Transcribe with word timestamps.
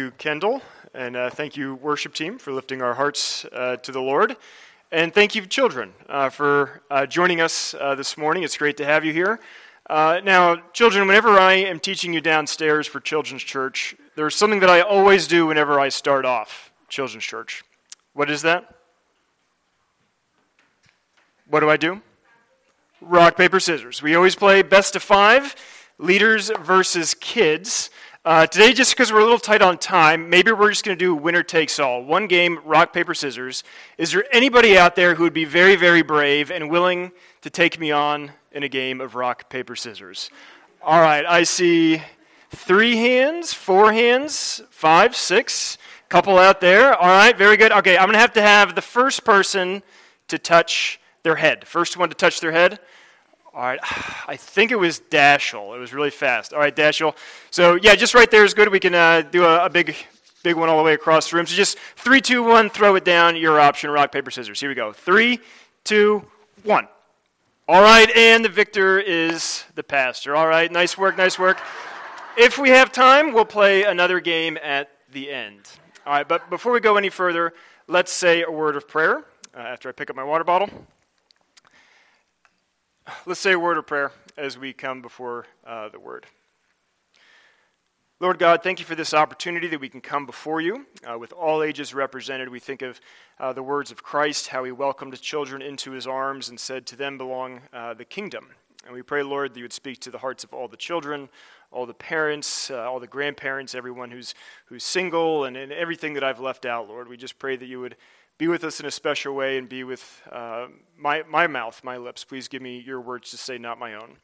you, 0.00 0.10
Kendall, 0.12 0.62
and 0.94 1.14
uh, 1.14 1.28
thank 1.28 1.58
you, 1.58 1.74
worship 1.74 2.14
team, 2.14 2.38
for 2.38 2.52
lifting 2.52 2.80
our 2.80 2.94
hearts 2.94 3.44
uh, 3.52 3.76
to 3.76 3.92
the 3.92 4.00
Lord. 4.00 4.34
And 4.90 5.12
thank 5.12 5.34
you, 5.34 5.44
children, 5.44 5.92
uh, 6.08 6.30
for 6.30 6.80
uh, 6.90 7.04
joining 7.04 7.42
us 7.42 7.74
uh, 7.78 7.94
this 7.94 8.16
morning. 8.16 8.42
It's 8.42 8.56
great 8.56 8.78
to 8.78 8.84
have 8.86 9.04
you 9.04 9.12
here. 9.12 9.40
Uh, 9.90 10.20
now, 10.24 10.56
children, 10.72 11.06
whenever 11.06 11.38
I 11.38 11.52
am 11.52 11.78
teaching 11.78 12.14
you 12.14 12.22
downstairs 12.22 12.86
for 12.86 12.98
Children's 12.98 13.42
Church, 13.42 13.94
there's 14.16 14.34
something 14.34 14.60
that 14.60 14.70
I 14.70 14.80
always 14.80 15.26
do 15.26 15.46
whenever 15.46 15.78
I 15.78 15.90
start 15.90 16.24
off 16.24 16.72
Children's 16.88 17.24
Church. 17.24 17.62
What 18.14 18.30
is 18.30 18.40
that? 18.42 18.74
What 21.46 21.60
do 21.60 21.68
I 21.68 21.76
do? 21.76 22.00
Rock, 23.02 23.36
paper, 23.36 23.60
scissors. 23.60 24.00
We 24.00 24.14
always 24.14 24.34
play 24.34 24.62
best 24.62 24.96
of 24.96 25.02
five, 25.02 25.54
leaders 25.98 26.50
versus 26.62 27.12
kids. 27.12 27.90
Uh, 28.22 28.46
today, 28.46 28.74
just 28.74 28.92
because 28.92 29.10
we're 29.10 29.20
a 29.20 29.22
little 29.22 29.38
tight 29.38 29.62
on 29.62 29.78
time, 29.78 30.28
maybe 30.28 30.52
we're 30.52 30.68
just 30.68 30.84
going 30.84 30.96
to 30.96 31.02
do 31.02 31.14
winner 31.14 31.42
takes 31.42 31.78
all. 31.78 32.04
One 32.04 32.26
game, 32.26 32.58
rock, 32.66 32.92
paper, 32.92 33.14
scissors. 33.14 33.64
Is 33.96 34.12
there 34.12 34.26
anybody 34.30 34.76
out 34.76 34.94
there 34.94 35.14
who 35.14 35.22
would 35.22 35.32
be 35.32 35.46
very, 35.46 35.74
very 35.74 36.02
brave 36.02 36.50
and 36.50 36.68
willing 36.68 37.12
to 37.40 37.48
take 37.48 37.80
me 37.80 37.92
on 37.92 38.32
in 38.52 38.62
a 38.62 38.68
game 38.68 39.00
of 39.00 39.14
rock, 39.14 39.48
paper, 39.48 39.74
scissors? 39.74 40.28
All 40.82 41.00
right, 41.00 41.24
I 41.24 41.44
see 41.44 42.02
three 42.50 42.96
hands, 42.96 43.54
four 43.54 43.90
hands, 43.90 44.60
five, 44.68 45.16
six, 45.16 45.78
couple 46.10 46.36
out 46.36 46.60
there. 46.60 46.94
All 46.94 47.08
right, 47.08 47.34
very 47.34 47.56
good. 47.56 47.72
Okay, 47.72 47.96
I'm 47.96 48.04
going 48.04 48.16
to 48.16 48.18
have 48.18 48.34
to 48.34 48.42
have 48.42 48.74
the 48.74 48.82
first 48.82 49.24
person 49.24 49.82
to 50.28 50.38
touch 50.38 51.00
their 51.22 51.36
head. 51.36 51.66
First 51.66 51.96
one 51.96 52.10
to 52.10 52.14
touch 52.14 52.40
their 52.40 52.52
head. 52.52 52.80
All 53.52 53.62
right, 53.62 53.80
I 54.28 54.36
think 54.36 54.70
it 54.70 54.76
was 54.76 55.00
Dashel. 55.10 55.74
It 55.74 55.78
was 55.78 55.92
really 55.92 56.10
fast. 56.10 56.52
All 56.52 56.60
right, 56.60 56.74
Dashel. 56.74 57.16
So 57.50 57.74
yeah, 57.74 57.94
just 57.94 58.14
right 58.14 58.30
there 58.30 58.44
is 58.44 58.54
good. 58.54 58.70
We 58.70 58.80
can 58.80 58.94
uh, 58.94 59.22
do 59.22 59.44
a, 59.44 59.66
a, 59.66 59.70
big, 59.70 59.96
big 60.42 60.56
one 60.56 60.68
all 60.68 60.78
the 60.78 60.84
way 60.84 60.94
across 60.94 61.30
the 61.30 61.36
room. 61.36 61.46
So 61.46 61.54
just 61.54 61.78
three, 61.96 62.20
two, 62.20 62.42
one. 62.42 62.70
Throw 62.70 62.94
it 62.96 63.04
down. 63.04 63.36
Your 63.36 63.60
option: 63.60 63.90
rock, 63.90 64.12
paper, 64.12 64.30
scissors. 64.30 64.60
Here 64.60 64.68
we 64.68 64.74
go. 64.74 64.92
Three, 64.92 65.40
two, 65.84 66.24
one. 66.62 66.88
All 67.68 67.82
right, 67.82 68.10
and 68.16 68.44
the 68.44 68.48
victor 68.48 68.98
is 68.98 69.64
the 69.76 69.84
pastor. 69.84 70.34
All 70.34 70.48
right, 70.48 70.70
nice 70.72 70.98
work, 70.98 71.16
nice 71.16 71.38
work. 71.38 71.60
If 72.36 72.58
we 72.58 72.70
have 72.70 72.90
time, 72.90 73.32
we'll 73.32 73.44
play 73.44 73.84
another 73.84 74.18
game 74.18 74.58
at 74.62 74.90
the 75.12 75.30
end. 75.30 75.60
All 76.06 76.12
right, 76.12 76.26
but 76.26 76.50
before 76.50 76.72
we 76.72 76.80
go 76.80 76.96
any 76.96 77.10
further, 77.10 77.52
let's 77.86 78.10
say 78.10 78.42
a 78.42 78.50
word 78.50 78.74
of 78.74 78.88
prayer 78.88 79.24
uh, 79.54 79.58
after 79.58 79.88
I 79.88 79.92
pick 79.92 80.10
up 80.10 80.16
my 80.16 80.24
water 80.24 80.42
bottle. 80.42 80.68
Let's 83.26 83.40
say 83.40 83.52
a 83.52 83.58
word 83.58 83.78
of 83.78 83.86
prayer 83.86 84.12
as 84.36 84.58
we 84.58 84.72
come 84.72 85.00
before 85.00 85.46
uh, 85.66 85.88
the 85.88 85.98
word. 85.98 86.26
Lord 88.20 88.38
God, 88.38 88.62
thank 88.62 88.78
you 88.78 88.84
for 88.84 88.94
this 88.94 89.14
opportunity 89.14 89.68
that 89.68 89.80
we 89.80 89.88
can 89.88 90.02
come 90.02 90.26
before 90.26 90.60
you 90.60 90.84
uh, 91.10 91.18
with 91.18 91.32
all 91.32 91.62
ages 91.62 91.94
represented. 91.94 92.50
We 92.50 92.60
think 92.60 92.82
of 92.82 93.00
uh, 93.38 93.54
the 93.54 93.62
words 93.62 93.90
of 93.90 94.02
Christ, 94.02 94.48
how 94.48 94.64
he 94.64 94.72
welcomed 94.72 95.14
his 95.14 95.22
children 95.22 95.62
into 95.62 95.92
his 95.92 96.06
arms 96.06 96.50
and 96.50 96.60
said, 96.60 96.84
To 96.86 96.96
them 96.96 97.16
belong 97.16 97.62
uh, 97.72 97.94
the 97.94 98.04
kingdom. 98.04 98.48
And 98.84 98.94
we 98.94 99.02
pray, 99.02 99.22
Lord, 99.22 99.54
that 99.54 99.58
you 99.58 99.64
would 99.64 99.72
speak 99.72 100.00
to 100.00 100.10
the 100.10 100.18
hearts 100.18 100.44
of 100.44 100.52
all 100.52 100.68
the 100.68 100.76
children, 100.76 101.30
all 101.70 101.86
the 101.86 101.94
parents, 101.94 102.70
uh, 102.70 102.90
all 102.90 103.00
the 103.00 103.06
grandparents, 103.06 103.74
everyone 103.74 104.10
who's, 104.10 104.34
who's 104.66 104.84
single, 104.84 105.44
and, 105.44 105.56
and 105.56 105.72
everything 105.72 106.12
that 106.14 106.24
I've 106.24 106.40
left 106.40 106.66
out, 106.66 106.88
Lord. 106.88 107.08
We 107.08 107.16
just 107.16 107.38
pray 107.38 107.56
that 107.56 107.66
you 107.66 107.80
would 107.80 107.96
be 108.40 108.48
with 108.48 108.64
us 108.64 108.80
in 108.80 108.86
a 108.86 108.90
special 108.90 109.34
way 109.34 109.58
and 109.58 109.68
be 109.68 109.84
with 109.84 110.22
uh, 110.32 110.66
my, 110.96 111.22
my 111.28 111.46
mouth, 111.46 111.78
my 111.84 111.98
lips. 111.98 112.24
Please 112.24 112.48
give 112.48 112.62
me 112.62 112.78
your 112.78 112.98
words 112.98 113.30
to 113.30 113.36
say, 113.36 113.58
not 113.58 113.78
my 113.78 113.92
own. 113.92 114.16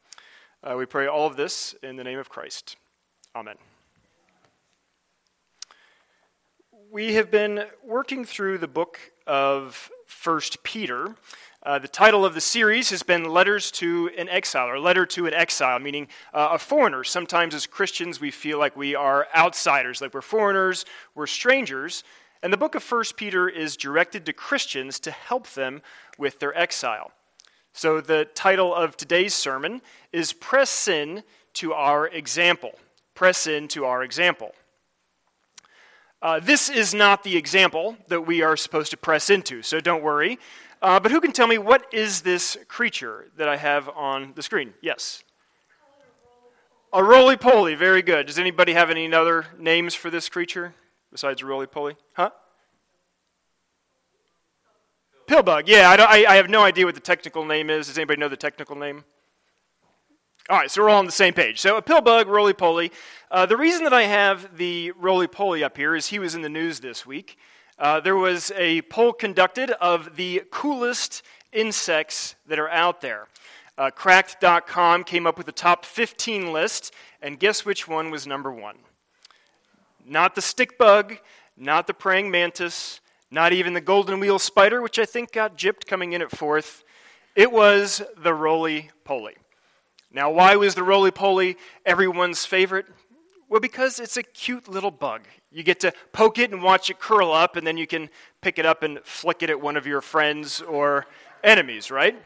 Uh, 0.65 0.75
we 0.75 0.87
pray 0.87 1.07
all 1.07 1.27
of 1.27 1.37
this 1.37 1.75
in 1.83 1.97
the 1.97 2.03
name 2.03 2.19
of 2.19 2.31
Christ. 2.31 2.77
Amen. 3.35 3.57
We 6.91 7.13
have 7.13 7.31
been 7.31 7.65
working 7.85 8.25
through 8.25 8.57
the 8.57 8.67
book 8.67 8.99
of 9.27 9.91
First 10.07 10.63
Peter. 10.63 11.15
Uh, 11.63 11.79
the 11.79 11.87
title 11.87 12.25
of 12.25 12.33
the 12.33 12.41
series 12.41 12.89
has 12.89 13.03
been 13.03 13.29
Letters 13.29 13.71
to 13.73 14.09
an 14.17 14.31
Exile, 14.31 14.71
or 14.71 14.79
Letter 14.79 15.05
to 15.05 15.27
an 15.27 15.35
Exile, 15.35 15.79
meaning 15.79 16.09
uh, 16.33 16.49
a 16.53 16.59
foreigner. 16.59 17.05
Sometimes 17.05 17.55
as 17.55 17.67
Christians, 17.67 18.19
we 18.19 18.31
feel 18.31 18.59
like 18.59 18.79
we 18.79 18.95
are 18.95 19.27
outsiders, 19.37 20.01
like 20.01 20.15
we're 20.15 20.23
foreigners, 20.23 20.87
we're 21.15 21.27
strangers. 21.27 22.03
And 22.43 22.53
the 22.53 22.57
book 22.57 22.75
of 22.75 22.91
1 22.91 23.05
Peter 23.17 23.49
is 23.49 23.77
directed 23.77 24.27
to 24.27 24.33
Christians 24.33 25.01
to 25.01 25.11
help 25.11 25.49
them 25.51 25.83
with 26.19 26.39
their 26.39 26.57
exile. 26.57 27.13
So 27.73 28.01
the 28.01 28.27
title 28.35 28.75
of 28.75 28.97
today's 28.97 29.35
sermon 29.35 29.83
is 30.13 30.33
Press 30.33 30.89
In 30.89 31.23
to 31.55 31.73
Our 31.73 32.09
Example. 32.09 32.79
Press 33.17 33.47
in 33.47 33.67
to 33.69 33.87
our 33.87 34.03
example. 34.03 34.55
Uh, 36.21 36.39
this 36.39 36.69
is 36.69 36.93
not 36.93 37.23
the 37.23 37.37
example 37.37 37.97
that 38.09 38.27
we 38.27 38.43
are 38.43 38.57
supposed 38.57 38.91
to 38.91 38.97
press 38.97 39.31
into, 39.31 39.63
so 39.63 39.81
don't 39.81 40.03
worry. 40.03 40.39
Uh, 40.83 41.01
but 41.01 41.11
who 41.11 41.21
can 41.21 41.33
tell 41.33 41.47
me 41.47 41.57
what 41.57 41.87
is 41.95 42.21
this 42.21 42.59
creature 42.69 43.27
that 43.39 43.49
I 43.49 43.57
have 43.57 43.89
on 43.89 44.33
the 44.35 44.43
screen? 44.43 44.75
Yes. 44.83 45.25
A 46.93 47.03
roly 47.03 47.37
poly, 47.39 47.75
very 47.75 48.03
good. 48.03 48.27
Does 48.27 48.39
anybody 48.39 48.75
have 48.75 48.91
any 48.91 49.13
other 49.13 49.47
names 49.59 49.95
for 49.95 50.11
this 50.11 50.29
creature? 50.29 50.75
Besides 51.11 51.43
roly 51.43 51.67
poly? 51.67 51.97
Huh? 52.15 52.31
Pillbug. 55.27 55.65
Yeah, 55.67 55.91
I, 55.91 56.23
I, 56.23 56.33
I, 56.33 56.37
have 56.37 56.49
no 56.49 56.63
idea 56.63 56.85
what 56.85 56.95
the 56.95 57.01
technical 57.01 57.45
name 57.45 57.69
is. 57.69 57.89
Does 57.89 57.99
anybody 57.99 58.21
know 58.21 58.29
the 58.29 58.37
technical 58.37 58.77
name? 58.77 59.05
All 60.49 60.57
right, 60.57 60.71
so 60.71 60.83
we're 60.83 60.91
all 60.91 61.01
on 61.01 61.07
the 61.07 61.13
same 61.13 61.35
page. 61.35 61.59
So 61.59 61.77
a 61.77 61.83
pillbug, 61.83 62.27
roly 62.27 62.53
poly. 62.53 62.93
Uh, 63.33 63.47
the 63.47 63.57
reason 63.57 63.83
that 63.83 63.93
I 63.93 64.05
have 64.05 64.57
the 64.57 64.93
roly 64.93 65.27
poly 65.27 65.65
up 65.65 65.77
here 65.77 65.97
is 65.97 66.07
he 66.07 66.21
was 66.21 66.37
in 66.37 66.43
the 66.43 66.49
news 66.49 66.79
this 66.79 67.05
week. 67.05 67.37
Uh, 67.79 67.99
there 67.99 68.15
was 68.15 68.53
a 68.57 68.83
poll 68.83 69.13
conducted 69.13 69.73
of 69.73 70.15
the 70.15 70.43
coolest 70.53 71.23
insects 71.53 72.37
that 72.47 72.61
are 72.61 72.71
out 72.71 73.01
there. 73.01 73.27
Uh, 73.77 73.91
cracked.com 73.91 75.03
came 75.03 75.27
up 75.27 75.37
with 75.37 75.47
the 75.47 75.53
top 75.53 75.85
15 75.85 76.53
list, 76.53 76.95
and 77.21 77.41
guess 77.41 77.65
which 77.65 77.89
one 77.89 78.11
was 78.11 78.27
number 78.27 78.53
one? 78.53 78.77
Not 80.09 80.37
the 80.37 80.43
stick 80.43 80.79
bug, 80.79 81.19
not 81.57 81.89
the 81.89 81.95
praying 81.95 82.31
mantis, 82.31 83.01
not 83.31 83.53
even 83.53 83.75
the 83.75 83.81
golden 83.81 84.21
wheel 84.21 84.39
spider, 84.39 84.81
which 84.81 85.01
I 85.01 85.05
think 85.05 85.33
got 85.33 85.59
gypped 85.59 85.87
coming 85.87 86.13
in 86.13 86.23
at 86.23 86.31
fourth. 86.31 86.85
It 87.35 87.51
was 87.51 88.03
the 88.17 88.33
roly 88.33 88.91
poly. 89.03 89.35
Now, 90.13 90.31
why 90.31 90.55
was 90.55 90.77
the 90.77 90.85
roly 90.85 91.11
poly 91.11 91.57
everyone's 91.85 92.47
favorite? 92.47 92.87
Well, 93.49 93.61
because 93.61 93.99
it's 93.99 94.17
a 94.17 94.23
cute 94.23 94.69
little 94.69 94.93
bug. 94.93 95.23
You 95.51 95.65
get 95.65 95.81
to 95.81 95.93
poke 96.13 96.39
it 96.39 96.53
and 96.53 96.63
watch 96.63 96.89
it 96.89 97.01
curl 97.01 97.33
up, 97.33 97.57
and 97.57 97.67
then 97.67 97.77
you 97.77 97.87
can 97.87 98.09
pick 98.41 98.61
it 98.61 98.67
up 98.67 98.85
and 98.85 99.01
flick 99.03 99.43
it 99.43 99.51
at 99.51 99.61
one 99.61 99.77
of 99.77 99.87
your 99.87 100.01
friends 100.01 100.61
or 100.61 101.07
enemies, 101.43 101.91
right? 101.91 102.17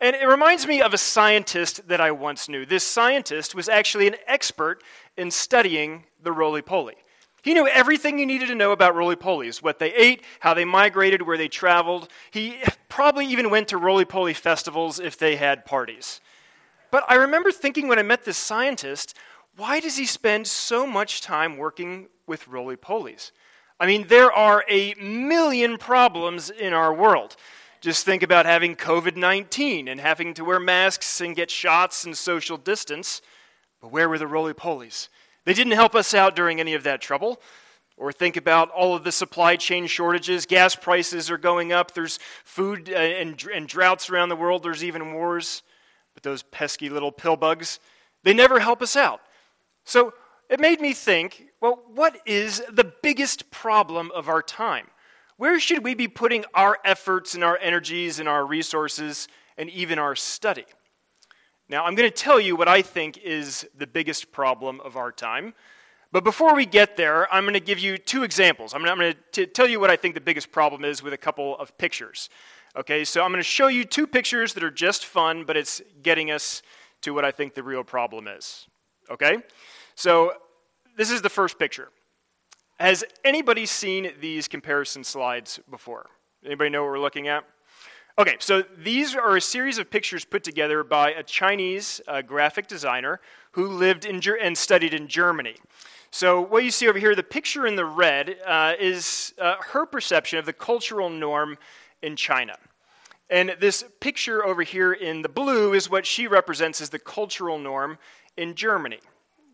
And 0.00 0.16
it 0.16 0.26
reminds 0.26 0.66
me 0.66 0.82
of 0.82 0.92
a 0.92 0.98
scientist 0.98 1.88
that 1.88 2.00
I 2.00 2.10
once 2.10 2.48
knew. 2.48 2.66
This 2.66 2.86
scientist 2.86 3.54
was 3.54 3.68
actually 3.68 4.06
an 4.06 4.16
expert 4.26 4.82
in 5.16 5.30
studying 5.30 6.04
the 6.22 6.32
roly 6.32 6.62
poly. 6.62 6.94
He 7.42 7.52
knew 7.52 7.68
everything 7.68 8.18
you 8.18 8.24
needed 8.24 8.48
to 8.48 8.54
know 8.54 8.72
about 8.72 8.96
roly 8.96 9.16
polies 9.16 9.62
what 9.62 9.78
they 9.78 9.92
ate, 9.92 10.22
how 10.40 10.54
they 10.54 10.64
migrated, 10.64 11.22
where 11.22 11.36
they 11.36 11.48
traveled. 11.48 12.08
He 12.30 12.56
probably 12.88 13.26
even 13.26 13.50
went 13.50 13.68
to 13.68 13.76
roly 13.76 14.06
poly 14.06 14.32
festivals 14.32 14.98
if 14.98 15.18
they 15.18 15.36
had 15.36 15.66
parties. 15.66 16.20
But 16.90 17.04
I 17.06 17.16
remember 17.16 17.52
thinking 17.52 17.86
when 17.86 17.98
I 17.98 18.02
met 18.02 18.24
this 18.24 18.38
scientist, 18.38 19.14
why 19.56 19.78
does 19.78 19.98
he 19.98 20.06
spend 20.06 20.46
so 20.46 20.86
much 20.86 21.20
time 21.20 21.58
working 21.58 22.08
with 22.26 22.48
roly 22.48 22.76
polies? 22.76 23.30
I 23.78 23.86
mean, 23.86 24.06
there 24.06 24.32
are 24.32 24.64
a 24.68 24.94
million 24.94 25.76
problems 25.76 26.48
in 26.48 26.72
our 26.72 26.94
world. 26.94 27.36
Just 27.84 28.06
think 28.06 28.22
about 28.22 28.46
having 28.46 28.76
COVID 28.76 29.14
19 29.14 29.88
and 29.88 30.00
having 30.00 30.32
to 30.32 30.44
wear 30.46 30.58
masks 30.58 31.20
and 31.20 31.36
get 31.36 31.50
shots 31.50 32.06
and 32.06 32.16
social 32.16 32.56
distance. 32.56 33.20
But 33.82 33.92
where 33.92 34.08
were 34.08 34.16
the 34.16 34.26
roly 34.26 34.54
polies? 34.54 35.08
They 35.44 35.52
didn't 35.52 35.74
help 35.74 35.94
us 35.94 36.14
out 36.14 36.34
during 36.34 36.60
any 36.60 36.72
of 36.72 36.82
that 36.84 37.02
trouble. 37.02 37.42
Or 37.98 38.10
think 38.10 38.38
about 38.38 38.70
all 38.70 38.94
of 38.94 39.04
the 39.04 39.12
supply 39.12 39.56
chain 39.56 39.86
shortages. 39.86 40.46
Gas 40.46 40.74
prices 40.74 41.30
are 41.30 41.36
going 41.36 41.74
up. 41.74 41.92
There's 41.92 42.18
food 42.42 42.88
uh, 42.88 42.96
and, 42.96 43.44
and 43.54 43.68
droughts 43.68 44.08
around 44.08 44.30
the 44.30 44.36
world. 44.36 44.62
There's 44.62 44.82
even 44.82 45.12
wars. 45.12 45.62
But 46.14 46.22
those 46.22 46.42
pesky 46.42 46.88
little 46.88 47.12
pill 47.12 47.36
bugs, 47.36 47.80
they 48.22 48.32
never 48.32 48.60
help 48.60 48.80
us 48.80 48.96
out. 48.96 49.20
So 49.84 50.14
it 50.48 50.58
made 50.58 50.80
me 50.80 50.94
think 50.94 51.48
well, 51.60 51.82
what 51.94 52.16
is 52.24 52.62
the 52.72 52.90
biggest 53.02 53.50
problem 53.50 54.10
of 54.14 54.30
our 54.30 54.40
time? 54.40 54.86
Where 55.36 55.58
should 55.58 55.82
we 55.82 55.94
be 55.94 56.06
putting 56.06 56.44
our 56.54 56.78
efforts 56.84 57.34
and 57.34 57.42
our 57.42 57.58
energies 57.60 58.20
and 58.20 58.28
our 58.28 58.46
resources 58.46 59.26
and 59.58 59.68
even 59.70 59.98
our 59.98 60.14
study? 60.14 60.64
Now, 61.68 61.84
I'm 61.84 61.94
going 61.94 62.08
to 62.08 62.14
tell 62.14 62.38
you 62.38 62.56
what 62.56 62.68
I 62.68 62.82
think 62.82 63.18
is 63.18 63.66
the 63.76 63.86
biggest 63.86 64.30
problem 64.30 64.80
of 64.80 64.96
our 64.96 65.10
time. 65.10 65.54
But 66.12 66.22
before 66.22 66.54
we 66.54 66.66
get 66.66 66.96
there, 66.96 67.32
I'm 67.34 67.42
going 67.42 67.54
to 67.54 67.60
give 67.60 67.80
you 67.80 67.98
two 67.98 68.22
examples. 68.22 68.74
I'm 68.74 68.84
going, 68.84 69.16
to, 69.32 69.46
tell 69.46 69.66
you 69.66 69.80
what 69.80 69.90
I 69.90 69.96
think 69.96 70.14
the 70.14 70.20
biggest 70.20 70.52
problem 70.52 70.84
is 70.84 71.02
with 71.02 71.12
a 71.12 71.18
couple 71.18 71.58
of 71.58 71.76
pictures. 71.78 72.28
Okay, 72.76 73.04
so 73.04 73.22
I'm 73.22 73.32
going 73.32 73.40
to 73.40 73.48
show 73.48 73.66
you 73.66 73.84
two 73.84 74.06
pictures 74.06 74.54
that 74.54 74.62
are 74.62 74.70
just 74.70 75.06
fun, 75.06 75.44
but 75.44 75.56
it's 75.56 75.82
getting 76.02 76.30
us 76.30 76.62
to 77.00 77.12
what 77.12 77.24
I 77.24 77.32
think 77.32 77.54
the 77.54 77.62
real 77.64 77.82
problem 77.82 78.28
is. 78.28 78.68
Okay? 79.10 79.38
So 79.96 80.34
this 80.96 81.10
is 81.10 81.22
the 81.22 81.28
first 81.28 81.58
picture. 81.58 81.88
Has 82.80 83.04
anybody 83.24 83.66
seen 83.66 84.10
these 84.20 84.48
comparison 84.48 85.04
slides 85.04 85.60
before? 85.70 86.10
Anybody 86.44 86.70
know 86.70 86.82
what 86.82 86.90
we're 86.90 86.98
looking 86.98 87.28
at? 87.28 87.44
Okay, 88.18 88.34
so 88.40 88.64
these 88.76 89.14
are 89.14 89.36
a 89.36 89.40
series 89.40 89.78
of 89.78 89.90
pictures 89.90 90.24
put 90.24 90.42
together 90.42 90.82
by 90.82 91.12
a 91.12 91.22
Chinese 91.22 92.00
uh, 92.08 92.20
graphic 92.22 92.66
designer 92.66 93.20
who 93.52 93.68
lived 93.68 94.04
in 94.04 94.20
Ger- 94.20 94.38
and 94.40 94.58
studied 94.58 94.92
in 94.92 95.06
Germany. 95.06 95.54
So, 96.10 96.40
what 96.40 96.64
you 96.64 96.70
see 96.70 96.88
over 96.88 96.98
here, 96.98 97.14
the 97.14 97.22
picture 97.22 97.66
in 97.66 97.76
the 97.76 97.84
red, 97.84 98.36
uh, 98.44 98.74
is 98.78 99.34
uh, 99.40 99.56
her 99.72 99.86
perception 99.86 100.38
of 100.38 100.46
the 100.46 100.52
cultural 100.52 101.10
norm 101.10 101.58
in 102.02 102.16
China. 102.16 102.56
And 103.30 103.56
this 103.60 103.84
picture 104.00 104.44
over 104.44 104.62
here 104.62 104.92
in 104.92 105.22
the 105.22 105.28
blue 105.28 105.74
is 105.74 105.88
what 105.88 106.06
she 106.06 106.26
represents 106.26 106.80
as 106.80 106.90
the 106.90 106.98
cultural 106.98 107.58
norm 107.58 107.98
in 108.36 108.54
Germany. 108.54 109.00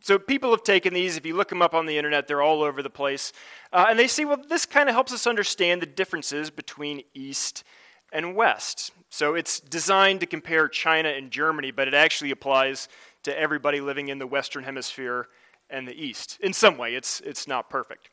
So, 0.03 0.19
people 0.19 0.51
have 0.51 0.63
taken 0.63 0.95
these, 0.95 1.17
if 1.17 1.27
you 1.27 1.37
look 1.37 1.49
them 1.49 1.63
up 1.63 1.75
on 1.75 1.87
the 1.87 1.97
internet, 1.97 2.27
they're 2.27 2.43
all 2.43 2.63
over 2.63 2.83
the 2.83 2.91
place. 2.91 3.33
Uh, 3.73 3.87
and 3.91 3.99
they 3.99 4.09
see, 4.09 4.25
well, 4.25 4.43
this 4.49 4.67
kind 4.67 4.89
of 4.89 4.95
helps 4.95 5.13
us 5.13 5.27
understand 5.27 5.83
the 5.83 5.87
differences 5.87 6.51
between 6.51 7.03
East 7.15 7.65
and 8.13 8.35
West. 8.35 8.93
So 9.09 9.35
it's 9.35 9.61
designed 9.61 10.21
to 10.21 10.27
compare 10.27 10.69
China 10.69 11.09
and 11.09 11.31
Germany, 11.31 11.71
but 11.71 11.89
it 11.89 11.95
actually 11.95 12.31
applies 12.31 12.89
to 13.25 13.39
everybody 13.39 13.81
living 13.81 14.09
in 14.09 14.19
the 14.19 14.27
Western 14.27 14.65
Hemisphere 14.65 15.29
and 15.69 15.87
the 15.87 15.95
East. 15.95 16.39
In 16.41 16.53
some 16.53 16.79
way, 16.79 16.95
it's, 16.95 17.21
it's 17.21 17.47
not 17.47 17.71
perfect. 17.71 18.11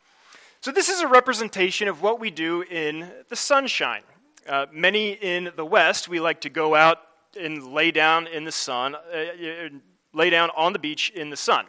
So 0.59 0.71
this 0.71 0.89
is 0.89 1.01
a 1.01 1.07
representation 1.07 1.87
of 1.87 2.01
what 2.01 2.19
we 2.19 2.31
do 2.31 2.63
in 2.63 3.11
the 3.29 3.35
sunshine. 3.35 4.03
Uh, 4.47 4.65
many 4.71 5.11
in 5.11 5.51
the 5.55 5.65
West, 5.65 6.07
we 6.07 6.19
like 6.19 6.41
to 6.41 6.49
go 6.49 6.75
out 6.75 6.99
and 7.39 7.71
lay 7.71 7.91
down 7.91 8.27
in 8.27 8.43
the 8.43 8.51
sun, 8.51 8.95
uh, 8.95 9.17
uh 9.17 9.69
lay 10.13 10.29
down 10.29 10.49
on 10.55 10.73
the 10.73 10.79
beach 10.79 11.11
in 11.11 11.29
the 11.29 11.37
sun. 11.37 11.65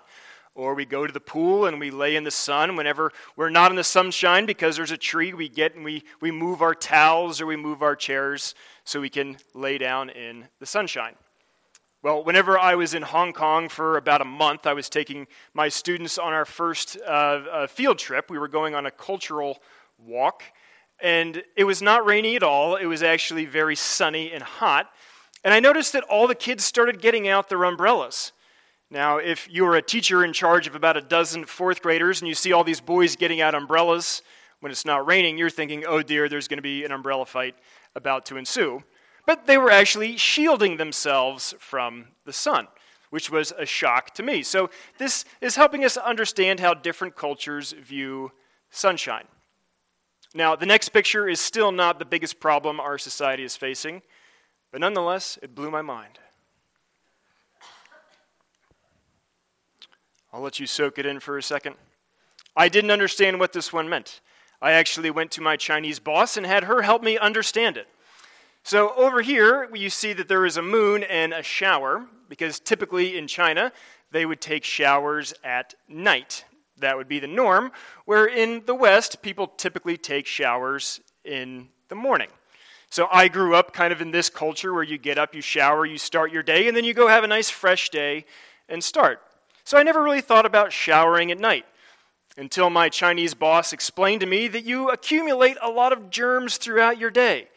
Or 0.55 0.75
we 0.75 0.85
go 0.85 1.07
to 1.07 1.13
the 1.13 1.21
pool 1.21 1.67
and 1.67 1.79
we 1.79 1.91
lay 1.91 2.17
in 2.17 2.25
the 2.25 2.31
sun. 2.31 2.77
Whenever 2.77 3.13
we're 3.37 3.51
not 3.51 3.71
in 3.71 3.77
the 3.77 3.85
sunshine 3.85 4.45
because 4.45 4.77
there's 4.77 4.91
a 4.91 4.97
tree, 4.97 5.33
we 5.33 5.49
get 5.49 5.75
and 5.75 5.85
we, 5.85 6.03
we 6.21 6.31
move 6.31 6.63
our 6.63 6.75
towels 6.75 7.41
or 7.41 7.47
we 7.47 7.57
move 7.57 7.83
our 7.83 7.95
chairs 7.95 8.55
so 8.85 9.01
we 9.01 9.11
can 9.11 9.37
lay 9.55 9.79
down 9.79 10.11
in 10.11 10.49
the 10.59 10.67
sunshine. 10.67 11.15
Well, 12.01 12.23
whenever 12.23 12.57
I 12.57 12.77
was 12.77 12.95
in 12.95 13.03
Hong 13.03 13.33
Kong 13.33 13.69
for 13.69 13.97
about 13.97 14.21
a 14.21 14.25
month, 14.25 14.69
I 14.69 14.73
was 14.73 14.89
taking 14.89 15.27
my 15.53 15.69
students 15.69 16.17
on 16.17 16.33
our 16.33 16.45
first 16.45 16.97
uh, 17.05 17.11
uh, 17.11 17.67
field 17.67 17.99
trip. 17.99 18.31
We 18.31 18.39
were 18.39 18.47
going 18.47 18.77
on 18.77 18.87
a 18.87 18.91
cultural 18.93 19.59
walk, 19.99 20.45
and 21.01 21.43
it 21.57 21.65
was 21.65 21.83
not 21.83 22.07
rainy 22.07 22.37
at 22.37 22.45
all. 22.45 22.77
It 22.77 22.87
was 22.87 23.03
actually 23.03 23.47
very 23.47 23.75
sunny 23.75 24.31
and 24.31 24.45
hot. 24.45 24.91
And 25.43 25.53
I 25.53 25.59
noticed 25.59 25.93
that 25.93 26.05
all 26.05 26.29
the 26.29 26.37
kids 26.37 26.65
started 26.65 27.01
getting 27.01 27.27
out 27.27 27.49
their 27.49 27.65
umbrellas. 27.65 28.31
Now, 28.91 29.19
if 29.19 29.49
you're 29.51 29.77
a 29.77 29.83
teacher 29.83 30.25
in 30.25 30.33
charge 30.33 30.67
of 30.67 30.75
about 30.75 30.97
a 30.97 31.03
dozen 31.03 31.45
fourth 31.45 31.83
graders 31.83 32.23
and 32.23 32.29
you 32.29 32.35
see 32.35 32.53
all 32.53 32.65
these 32.65 32.81
boys 32.81 33.17
getting 33.17 33.41
out 33.41 33.55
umbrellas 33.55 34.23
when 34.61 34.73
it's 34.73 34.87
not 34.87 35.07
raining, 35.07 35.37
you're 35.37 35.51
thinking, 35.51 35.85
oh 35.87 36.03
dear, 36.03 36.29
there's 36.29 36.49
going 36.49 36.59
to 36.59 36.63
be 36.63 36.85
an 36.85 36.93
umbrella 36.93 37.27
fight 37.27 37.55
about 37.95 38.25
to 38.27 38.37
ensue. 38.37 38.83
But 39.27 39.47
they 39.47 39.59
were 39.59 39.71
actually 39.71 40.17
shielding 40.17 40.79
themselves 40.79 41.55
from 41.59 42.07
the 42.25 42.33
sun, 42.33 42.67
which 43.11 43.31
was 43.31 43.53
a 43.59 43.67
shock 43.67 44.15
to 44.15 44.23
me. 44.23 44.43
So, 44.43 44.71
this 44.97 45.27
is 45.43 45.57
helping 45.57 45.85
us 45.85 45.99
understand 45.99 46.61
how 46.61 46.73
different 46.73 47.15
cultures 47.15 47.73
view 47.73 48.33
sunshine. 48.71 49.27
Now, 50.35 50.57
the 50.57 50.67
next 50.67 50.91
picture 50.91 51.29
is 51.29 51.41
still 51.41 51.73
not 51.73 51.99
the 51.99 52.07
biggest 52.07 52.41
problem 52.41 52.81
our 52.81 52.97
society 52.97 53.45
is 53.45 53.55
facing, 53.55 54.01
but 54.73 54.81
nonetheless, 54.81 55.39
it 55.43 55.55
blew 55.55 55.71
my 55.71 55.83
mind. 55.83 56.19
I'll 60.33 60.41
let 60.41 60.61
you 60.61 60.67
soak 60.67 60.99
it 60.99 61.07
in 61.07 61.21
for 61.21 61.39
a 61.39 61.43
second. 61.43 61.77
I 62.57 62.69
didn't 62.69 62.91
understand 62.91 63.39
what 63.39 63.53
this 63.53 63.73
one 63.73 63.89
meant. 63.89 64.21
I 64.61 64.73
actually 64.73 65.11
went 65.11 65.31
to 65.33 65.41
my 65.41 65.57
Chinese 65.57 65.99
boss 65.99 66.37
and 66.37 66.45
had 66.45 66.65
her 66.65 66.83
help 66.83 67.03
me 67.03 67.17
understand 67.17 67.77
it. 67.77 67.87
So 68.63 68.93
over 68.97 69.23
here, 69.23 69.71
you 69.73 69.89
see 69.89 70.13
that 70.13 70.29
there 70.29 70.45
is 70.45 70.57
a 70.57 70.63
moon 70.63 71.03
and 71.05 71.33
a 71.33 71.43
shower, 71.43 72.05
because 72.29 72.61
typically 72.61 73.17
in 73.17 73.27
China, 73.27 73.73
they 74.11 74.27
would 74.27 74.41
take 74.41 74.65
showers 74.65 75.33
at 75.45 75.75
night. 75.89 76.45
That 76.79 76.97
would 76.97 77.09
be 77.09 77.21
the 77.21 77.27
norm, 77.27 77.73
where 78.05 78.27
in 78.27 78.63
the 78.67 78.75
West, 78.75 79.23
people 79.23 79.47
typically 79.47 79.97
take 79.97 80.27
showers 80.27 81.01
in 81.25 81.69
the 81.89 81.95
morning. 81.95 82.29
So 82.91 83.07
I 83.11 83.29
grew 83.29 83.55
up 83.55 83.73
kind 83.73 83.93
of 83.93 84.01
in 84.01 84.11
this 84.11 84.29
culture 84.29 84.75
where 84.75 84.83
you 84.83 84.99
get 84.99 85.19
up, 85.19 85.35
you 85.35 85.41
shower, 85.41 85.87
you 85.87 85.99
start 85.99 86.33
your 86.33 86.43
day, 86.43 86.69
and 86.69 86.77
then 86.77 86.85
you 86.85 86.95
go 86.95 87.09
have 87.09 87.25
a 87.25 87.29
nice 87.29 87.51
fresh 87.51 87.91
day 87.91 88.25
and 88.69 88.83
start. 88.83 89.21
So 89.69 89.77
I 89.77 89.83
never 89.83 90.03
really 90.03 90.23
thought 90.23 90.47
about 90.47 90.73
showering 90.73 91.31
at 91.31 91.39
night 91.39 91.67
until 92.39 92.71
my 92.71 92.89
Chinese 92.89 93.35
boss 93.35 93.75
explained 93.75 94.23
to 94.23 94.27
me 94.27 94.49
that 94.49 94.65
you 94.65 94.89
accumulate 94.89 95.59
a 95.61 95.69
lot 95.69 95.93
of 95.93 96.09
germs 96.09 96.57
throughout 96.57 96.97
your 96.97 97.11
day. 97.11 97.49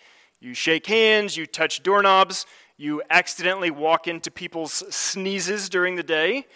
You 0.42 0.54
shake 0.54 0.88
hands, 0.88 1.38
you 1.38 1.46
touch 1.46 1.84
doorknobs, 1.84 2.46
you 2.76 3.02
accidentally 3.10 3.72
walk 3.72 4.10
into 4.10 4.30
people's 4.30 4.84
sneezes 4.94 5.70
during 5.70 5.96
the 5.96 6.04
day, 6.04 6.48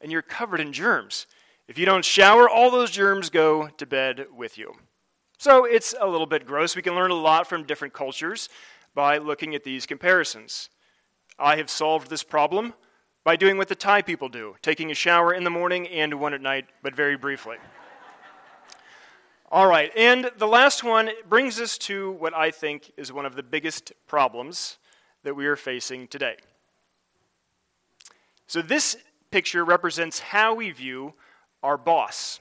and 0.00 0.10
you're 0.10 0.20
covered 0.20 0.58
in 0.58 0.72
germs. 0.72 1.28
If 1.68 1.78
you 1.78 1.86
don't 1.86 2.04
shower, 2.04 2.48
all 2.48 2.72
those 2.72 2.90
germs 2.90 3.30
go 3.30 3.68
to 3.68 3.86
bed 3.86 4.26
with 4.36 4.58
you. 4.58 4.72
So 5.38 5.64
it's 5.64 5.94
a 6.00 6.08
little 6.08 6.26
bit 6.26 6.44
gross. 6.44 6.74
We 6.74 6.82
can 6.82 6.96
learn 6.96 7.12
a 7.12 7.14
lot 7.14 7.46
from 7.46 7.62
different 7.62 7.94
cultures 7.94 8.48
by 8.96 9.18
looking 9.18 9.54
at 9.54 9.62
these 9.62 9.86
comparisons. 9.86 10.70
I 11.38 11.54
have 11.54 11.70
solved 11.70 12.10
this 12.10 12.24
problem 12.24 12.74
by 13.24 13.36
doing 13.36 13.56
what 13.56 13.68
the 13.68 13.74
Thai 13.74 14.02
people 14.02 14.28
do 14.28 14.54
taking 14.62 14.90
a 14.90 14.94
shower 14.94 15.32
in 15.32 15.44
the 15.44 15.50
morning 15.50 15.88
and 15.88 16.14
one 16.20 16.34
at 16.34 16.42
night, 16.42 16.66
but 16.82 16.94
very 16.94 17.16
briefly. 17.16 17.56
All 19.50 19.66
right, 19.66 19.90
and 19.96 20.30
the 20.36 20.46
last 20.46 20.84
one 20.84 21.10
brings 21.28 21.60
us 21.60 21.78
to 21.78 22.12
what 22.12 22.34
I 22.34 22.50
think 22.50 22.92
is 22.96 23.12
one 23.12 23.24
of 23.24 23.34
the 23.34 23.42
biggest 23.42 23.92
problems 24.06 24.78
that 25.22 25.34
we 25.34 25.46
are 25.46 25.56
facing 25.56 26.06
today. 26.08 26.36
So, 28.46 28.60
this 28.60 28.96
picture 29.30 29.64
represents 29.64 30.18
how 30.18 30.54
we 30.54 30.70
view 30.70 31.14
our 31.62 31.78
boss 31.78 32.40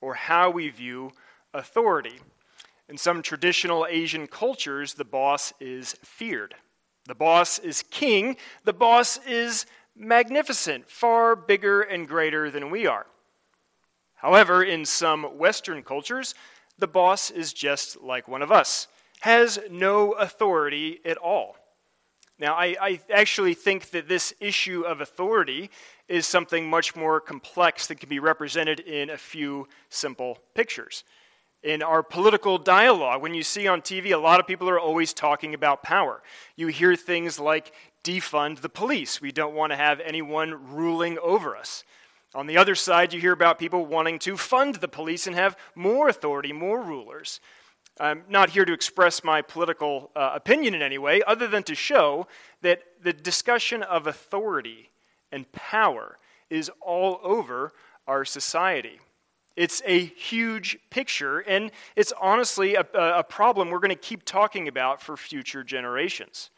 or 0.00 0.14
how 0.14 0.50
we 0.50 0.68
view 0.68 1.12
authority. 1.54 2.20
In 2.88 2.98
some 2.98 3.22
traditional 3.22 3.86
Asian 3.88 4.26
cultures, 4.26 4.94
the 4.94 5.04
boss 5.04 5.52
is 5.60 5.94
feared. 6.02 6.54
The 7.06 7.14
boss 7.14 7.58
is 7.58 7.82
king. 7.90 8.36
The 8.64 8.72
boss 8.72 9.18
is 9.26 9.66
magnificent, 9.98 10.88
far 10.88 11.34
bigger 11.36 11.82
and 11.82 12.06
greater 12.06 12.50
than 12.50 12.70
we 12.70 12.86
are. 12.86 13.06
However, 14.14 14.62
in 14.62 14.84
some 14.84 15.24
Western 15.38 15.82
cultures, 15.82 16.34
the 16.78 16.88
boss 16.88 17.30
is 17.30 17.52
just 17.52 18.00
like 18.00 18.28
one 18.28 18.42
of 18.42 18.52
us, 18.52 18.88
has 19.20 19.58
no 19.70 20.12
authority 20.12 21.00
at 21.04 21.16
all. 21.16 21.56
Now, 22.38 22.54
I, 22.54 22.76
I, 22.80 23.00
actually 23.12 23.54
think 23.54 23.90
that 23.90 24.08
this 24.08 24.32
issue 24.38 24.82
of 24.82 25.00
authority 25.00 25.70
is 26.06 26.24
something 26.24 26.70
much 26.70 26.94
more 26.94 27.20
complex 27.20 27.88
that 27.88 27.98
can 27.98 28.08
be 28.08 28.20
represented 28.20 28.78
in 28.78 29.10
a 29.10 29.16
few 29.16 29.66
simple 29.88 30.38
pictures. 30.54 31.02
In 31.64 31.82
our 31.82 32.04
political 32.04 32.56
dialogue, 32.56 33.22
when 33.22 33.34
you 33.34 33.42
see 33.42 33.66
on 33.66 33.82
TV, 33.82 34.12
a 34.12 34.16
lot 34.16 34.38
of 34.38 34.46
people 34.46 34.70
are 34.70 34.78
always 34.78 35.12
talking 35.12 35.52
about 35.52 35.82
power. 35.82 36.22
You 36.54 36.68
hear 36.68 36.94
things 36.94 37.40
like 37.40 37.72
defund 38.08 38.60
the 38.60 38.70
police. 38.70 39.20
We 39.20 39.32
don't 39.32 39.54
want 39.54 39.72
to 39.72 39.76
have 39.76 40.00
anyone 40.00 40.74
ruling 40.74 41.18
over 41.18 41.54
us. 41.54 41.84
On 42.34 42.46
the 42.46 42.56
other 42.56 42.74
side, 42.74 43.12
you 43.12 43.20
hear 43.20 43.32
about 43.32 43.58
people 43.58 43.84
wanting 43.84 44.18
to 44.20 44.38
fund 44.38 44.76
the 44.76 44.88
police 44.88 45.26
and 45.26 45.36
have 45.36 45.58
more 45.74 46.08
authority, 46.08 46.52
more 46.52 46.80
rulers. 46.80 47.40
I'm 48.00 48.22
not 48.28 48.50
here 48.50 48.64
to 48.64 48.72
express 48.72 49.22
my 49.22 49.42
political 49.42 50.10
uh, 50.16 50.30
opinion 50.34 50.74
in 50.74 50.80
any 50.80 50.96
way, 50.96 51.20
other 51.26 51.46
than 51.46 51.64
to 51.64 51.74
show 51.74 52.26
that 52.62 52.82
the 53.02 53.12
discussion 53.12 53.82
of 53.82 54.06
authority 54.06 54.90
and 55.30 55.50
power 55.52 56.16
is 56.48 56.70
all 56.80 57.20
over 57.22 57.72
our 58.06 58.24
society. 58.24 59.00
It's 59.54 59.82
a 59.84 60.04
huge 60.04 60.78
picture, 60.88 61.40
and 61.40 61.72
it's 61.94 62.12
honestly 62.20 62.74
a, 62.76 62.86
a 62.94 63.24
problem 63.24 63.68
we're 63.68 63.80
going 63.80 63.90
to 63.90 63.96
keep 63.96 64.24
talking 64.24 64.66
about 64.66 65.02
for 65.02 65.16
future 65.16 65.62
generations. 65.62 66.50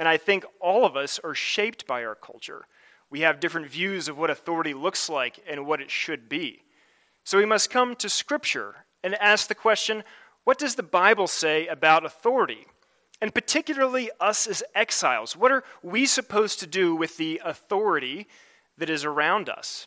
And 0.00 0.08
I 0.08 0.16
think 0.16 0.46
all 0.60 0.86
of 0.86 0.96
us 0.96 1.20
are 1.22 1.34
shaped 1.34 1.86
by 1.86 2.06
our 2.06 2.14
culture. 2.14 2.64
We 3.10 3.20
have 3.20 3.38
different 3.38 3.66
views 3.66 4.08
of 4.08 4.16
what 4.16 4.30
authority 4.30 4.72
looks 4.72 5.10
like 5.10 5.38
and 5.46 5.66
what 5.66 5.82
it 5.82 5.90
should 5.90 6.26
be. 6.26 6.62
So 7.22 7.36
we 7.36 7.44
must 7.44 7.68
come 7.68 7.94
to 7.96 8.08
Scripture 8.08 8.86
and 9.04 9.14
ask 9.16 9.46
the 9.46 9.54
question 9.54 10.02
what 10.44 10.56
does 10.56 10.76
the 10.76 10.82
Bible 10.82 11.26
say 11.26 11.66
about 11.66 12.06
authority? 12.06 12.64
And 13.20 13.34
particularly 13.34 14.10
us 14.18 14.46
as 14.46 14.62
exiles. 14.74 15.36
What 15.36 15.52
are 15.52 15.64
we 15.82 16.06
supposed 16.06 16.60
to 16.60 16.66
do 16.66 16.96
with 16.96 17.18
the 17.18 17.38
authority 17.44 18.26
that 18.78 18.88
is 18.88 19.04
around 19.04 19.50
us? 19.50 19.86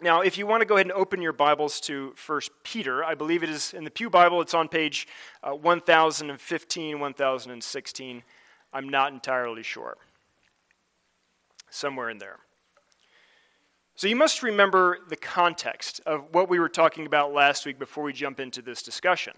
Now, 0.00 0.20
if 0.20 0.38
you 0.38 0.46
want 0.46 0.60
to 0.60 0.66
go 0.66 0.76
ahead 0.76 0.86
and 0.86 0.92
open 0.92 1.20
your 1.20 1.32
Bibles 1.32 1.80
to 1.80 2.14
1 2.24 2.40
Peter, 2.62 3.02
I 3.02 3.16
believe 3.16 3.42
it 3.42 3.50
is 3.50 3.74
in 3.74 3.82
the 3.82 3.90
Pew 3.90 4.08
Bible, 4.08 4.40
it's 4.40 4.54
on 4.54 4.68
page 4.68 5.08
uh, 5.42 5.50
1015, 5.50 7.00
1016. 7.00 8.22
I'm 8.72 8.88
not 8.88 9.12
entirely 9.12 9.62
sure. 9.62 9.96
Somewhere 11.70 12.10
in 12.10 12.18
there. 12.18 12.36
So 13.94 14.06
you 14.06 14.16
must 14.16 14.42
remember 14.42 14.98
the 15.08 15.16
context 15.16 16.00
of 16.06 16.32
what 16.32 16.48
we 16.48 16.60
were 16.60 16.68
talking 16.68 17.06
about 17.06 17.32
last 17.32 17.66
week 17.66 17.78
before 17.78 18.04
we 18.04 18.12
jump 18.12 18.38
into 18.38 18.62
this 18.62 18.82
discussion. 18.82 19.32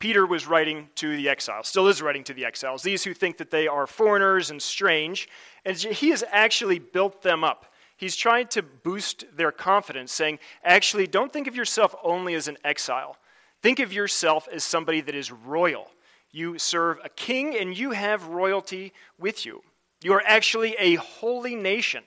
Peter 0.00 0.26
was 0.26 0.46
writing 0.46 0.88
to 0.96 1.14
the 1.14 1.28
exiles, 1.28 1.68
still 1.68 1.86
is 1.86 2.02
writing 2.02 2.24
to 2.24 2.34
the 2.34 2.44
exiles, 2.44 2.82
these 2.82 3.04
who 3.04 3.14
think 3.14 3.36
that 3.36 3.50
they 3.50 3.68
are 3.68 3.86
foreigners 3.86 4.50
and 4.50 4.60
strange, 4.60 5.28
and 5.64 5.76
he 5.76 6.08
has 6.08 6.24
actually 6.32 6.78
built 6.78 7.22
them 7.22 7.44
up. 7.44 7.66
He's 7.96 8.16
trying 8.16 8.46
to 8.48 8.62
boost 8.62 9.24
their 9.36 9.52
confidence, 9.52 10.10
saying, 10.10 10.38
actually, 10.64 11.06
don't 11.06 11.30
think 11.30 11.46
of 11.46 11.54
yourself 11.54 11.94
only 12.02 12.34
as 12.34 12.48
an 12.48 12.56
exile. 12.64 13.18
Think 13.62 13.78
of 13.78 13.92
yourself 13.92 14.48
as 14.50 14.64
somebody 14.64 15.02
that 15.02 15.14
is 15.14 15.30
royal. 15.30 15.90
You 16.32 16.58
serve 16.58 16.98
a 17.04 17.08
king 17.08 17.56
and 17.56 17.76
you 17.76 17.90
have 17.90 18.28
royalty 18.28 18.92
with 19.18 19.44
you. 19.44 19.62
You 20.02 20.12
are 20.14 20.22
actually 20.24 20.74
a 20.78 20.94
holy 20.94 21.54
nation. 21.54 22.04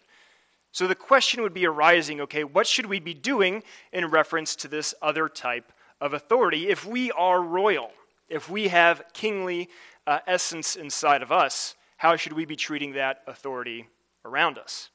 So 0.72 0.88
the 0.88 0.96
question 0.96 1.44
would 1.44 1.54
be 1.54 1.68
arising 1.68 2.20
okay, 2.22 2.44
what 2.44 2.66
should 2.66 2.88
we 2.88 3.00
be 3.00 3.14
doing 3.14 3.64
in 3.92 4.08
reference 4.08 4.56
to 4.58 4.68
this 4.68 4.96
other 5.02 5.30
type 5.30 5.72
of 6.02 6.14
authority 6.14 6.70
if 6.70 6.86
we 6.86 7.12
are 7.12 7.42
royal? 7.42 7.92
If 8.30 8.50
we 8.50 8.70
have 8.70 9.04
kingly 9.14 9.70
uh, 10.08 10.20
essence 10.26 10.76
inside 10.76 11.22
of 11.22 11.32
us, 11.32 11.76
how 11.98 12.16
should 12.16 12.34
we 12.34 12.46
be 12.46 12.56
treating 12.56 12.94
that 12.94 13.22
authority 13.28 13.88
around 14.26 14.58
us? 14.58 14.90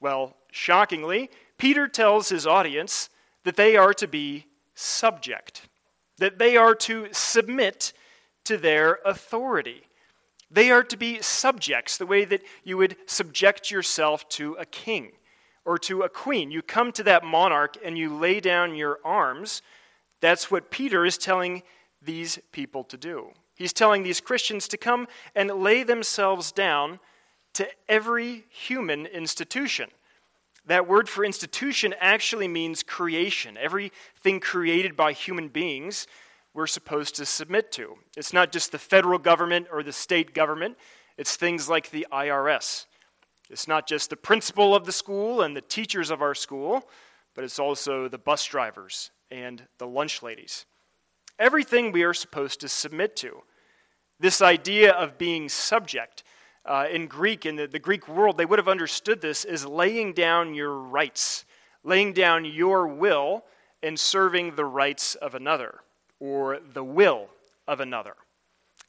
Well, 0.00 0.36
shockingly, 0.52 1.30
Peter 1.56 1.88
tells 1.88 2.28
his 2.28 2.46
audience 2.46 3.08
that 3.44 3.56
they 3.56 3.76
are 3.76 3.94
to 3.94 4.06
be 4.06 4.46
subject, 4.74 5.62
that 6.18 6.38
they 6.38 6.56
are 6.56 6.74
to 6.74 7.08
submit 7.10 7.92
to 8.48 8.56
their 8.56 8.98
authority. 9.04 9.82
They 10.50 10.70
are 10.70 10.82
to 10.82 10.96
be 10.96 11.20
subjects, 11.20 11.98
the 11.98 12.06
way 12.06 12.24
that 12.24 12.42
you 12.64 12.78
would 12.78 12.96
subject 13.06 13.70
yourself 13.70 14.26
to 14.30 14.54
a 14.54 14.64
king 14.64 15.12
or 15.66 15.76
to 15.80 16.00
a 16.00 16.08
queen. 16.08 16.50
You 16.50 16.62
come 16.62 16.90
to 16.92 17.02
that 17.02 17.24
monarch 17.24 17.76
and 17.84 17.98
you 17.98 18.14
lay 18.14 18.40
down 18.40 18.74
your 18.74 19.00
arms. 19.04 19.60
That's 20.22 20.50
what 20.50 20.70
Peter 20.70 21.04
is 21.04 21.18
telling 21.18 21.62
these 22.00 22.38
people 22.52 22.84
to 22.84 22.96
do. 22.96 23.32
He's 23.54 23.74
telling 23.74 24.02
these 24.02 24.20
Christians 24.20 24.66
to 24.68 24.78
come 24.78 25.08
and 25.34 25.50
lay 25.50 25.82
themselves 25.82 26.50
down 26.50 27.00
to 27.52 27.68
every 27.86 28.46
human 28.48 29.04
institution. 29.04 29.90
That 30.64 30.88
word 30.88 31.08
for 31.08 31.22
institution 31.22 31.94
actually 32.00 32.48
means 32.48 32.82
creation. 32.82 33.58
Everything 33.58 34.40
created 34.40 34.96
by 34.96 35.12
human 35.12 35.48
beings, 35.48 36.06
we're 36.58 36.66
supposed 36.66 37.14
to 37.14 37.24
submit 37.24 37.70
to. 37.70 37.94
It's 38.16 38.32
not 38.32 38.50
just 38.50 38.72
the 38.72 38.80
federal 38.80 39.20
government 39.20 39.68
or 39.70 39.84
the 39.84 39.92
state 39.92 40.34
government, 40.34 40.76
it's 41.16 41.36
things 41.36 41.68
like 41.68 41.90
the 41.90 42.04
IRS. 42.12 42.86
It's 43.48 43.68
not 43.68 43.86
just 43.86 44.10
the 44.10 44.16
principal 44.16 44.74
of 44.74 44.84
the 44.84 44.90
school 44.90 45.42
and 45.42 45.54
the 45.56 45.60
teachers 45.60 46.10
of 46.10 46.20
our 46.20 46.34
school, 46.34 46.82
but 47.36 47.44
it's 47.44 47.60
also 47.60 48.08
the 48.08 48.18
bus 48.18 48.44
drivers 48.44 49.12
and 49.30 49.68
the 49.78 49.86
lunch 49.86 50.20
ladies. 50.20 50.66
Everything 51.38 51.92
we 51.92 52.02
are 52.02 52.12
supposed 52.12 52.58
to 52.62 52.68
submit 52.68 53.14
to. 53.18 53.44
This 54.18 54.42
idea 54.42 54.90
of 54.90 55.16
being 55.16 55.48
subject 55.48 56.24
uh, 56.66 56.86
in 56.90 57.06
Greek, 57.06 57.46
in 57.46 57.54
the, 57.54 57.68
the 57.68 57.78
Greek 57.78 58.08
world, 58.08 58.36
they 58.36 58.46
would 58.46 58.58
have 58.58 58.66
understood 58.66 59.20
this 59.20 59.44
as 59.44 59.64
laying 59.64 60.12
down 60.12 60.54
your 60.54 60.76
rights, 60.76 61.44
laying 61.84 62.12
down 62.12 62.44
your 62.44 62.88
will 62.88 63.44
and 63.80 63.96
serving 63.96 64.56
the 64.56 64.64
rights 64.64 65.14
of 65.14 65.36
another 65.36 65.82
or 66.20 66.58
the 66.72 66.84
will 66.84 67.28
of 67.66 67.80
another. 67.80 68.14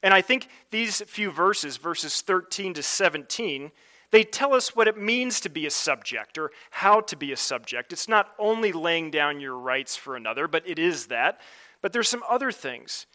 And 0.02 0.14
I 0.14 0.22
think 0.22 0.48
these 0.70 1.02
few 1.02 1.30
verses, 1.30 1.76
verses 1.76 2.20
13 2.22 2.74
to 2.74 2.82
17, 2.82 3.70
they 4.10 4.24
tell 4.24 4.54
us 4.54 4.74
what 4.74 4.88
it 4.88 4.96
means 4.96 5.40
to 5.40 5.48
be 5.48 5.66
a 5.66 5.70
subject 5.70 6.38
or 6.38 6.50
how 6.70 7.00
to 7.02 7.16
be 7.16 7.32
a 7.32 7.36
subject. 7.36 7.92
It's 7.92 8.08
not 8.08 8.32
only 8.38 8.72
laying 8.72 9.10
down 9.10 9.40
your 9.40 9.56
rights 9.56 9.96
for 9.96 10.16
another, 10.16 10.48
but 10.48 10.68
it 10.68 10.78
is 10.78 11.06
that. 11.06 11.40
But 11.82 11.92
there's 11.92 12.08
some 12.08 12.24
other 12.28 12.50
things. 12.50 13.06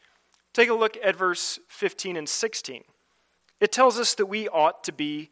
Take 0.54 0.70
a 0.70 0.74
look 0.74 0.98
at 1.04 1.16
verse 1.16 1.60
15 1.68 2.16
and 2.16 2.30
16. 2.30 2.84
It 3.60 3.72
tells 3.72 4.00
us 4.00 4.16
that 4.16 4.28
we 4.28 4.48
ought 4.48 4.84
to 4.86 4.94
be 4.94 5.32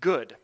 good, 0.00 0.36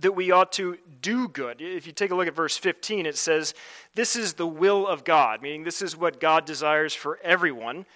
that 0.00 0.12
we 0.12 0.30
ought 0.30 0.52
to 0.52 0.78
do 1.00 1.28
good. 1.28 1.60
If 1.60 1.86
you 1.86 1.92
take 1.92 2.10
a 2.10 2.14
look 2.14 2.28
at 2.28 2.34
verse 2.34 2.56
15, 2.56 3.06
it 3.06 3.16
says, 3.16 3.54
This 3.94 4.16
is 4.16 4.34
the 4.34 4.46
will 4.46 4.86
of 4.86 5.04
God, 5.04 5.42
meaning 5.42 5.64
this 5.64 5.82
is 5.82 5.96
what 5.96 6.20
God 6.20 6.44
desires 6.44 6.94
for 6.94 7.18
everyone, 7.22 7.86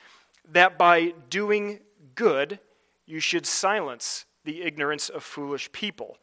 that 0.51 0.79
by 0.79 1.15
doing 1.29 1.81
good, 2.15 2.59
you 3.07 3.21
should 3.21 3.47
silence 3.47 4.25
the 4.45 4.63
ignorance 4.63 5.09
of 5.09 5.23
foolish 5.23 5.71
people. 5.73 6.17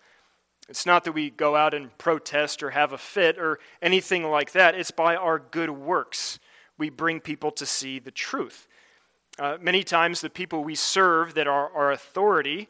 It's 0.69 0.85
not 0.85 1.03
that 1.05 1.13
we 1.13 1.29
go 1.29 1.55
out 1.55 1.73
and 1.73 1.95
protest 1.97 2.61
or 2.61 2.71
have 2.71 2.91
a 2.91 2.97
fit 2.97 3.37
or 3.37 3.59
anything 3.81 4.23
like 4.25 4.51
that. 4.51 4.75
It's 4.75 4.91
by 4.91 5.15
our 5.15 5.39
good 5.39 5.69
works 5.69 6.39
we 6.77 6.89
bring 6.89 7.19
people 7.19 7.51
to 7.51 7.65
see 7.65 7.99
the 7.99 8.11
truth. 8.11 8.67
Uh, 9.39 9.57
many 9.61 9.83
times, 9.83 10.21
the 10.21 10.29
people 10.29 10.63
we 10.63 10.75
serve 10.75 11.35
that 11.35 11.47
are 11.47 11.71
our 11.71 11.91
authority, 11.91 12.67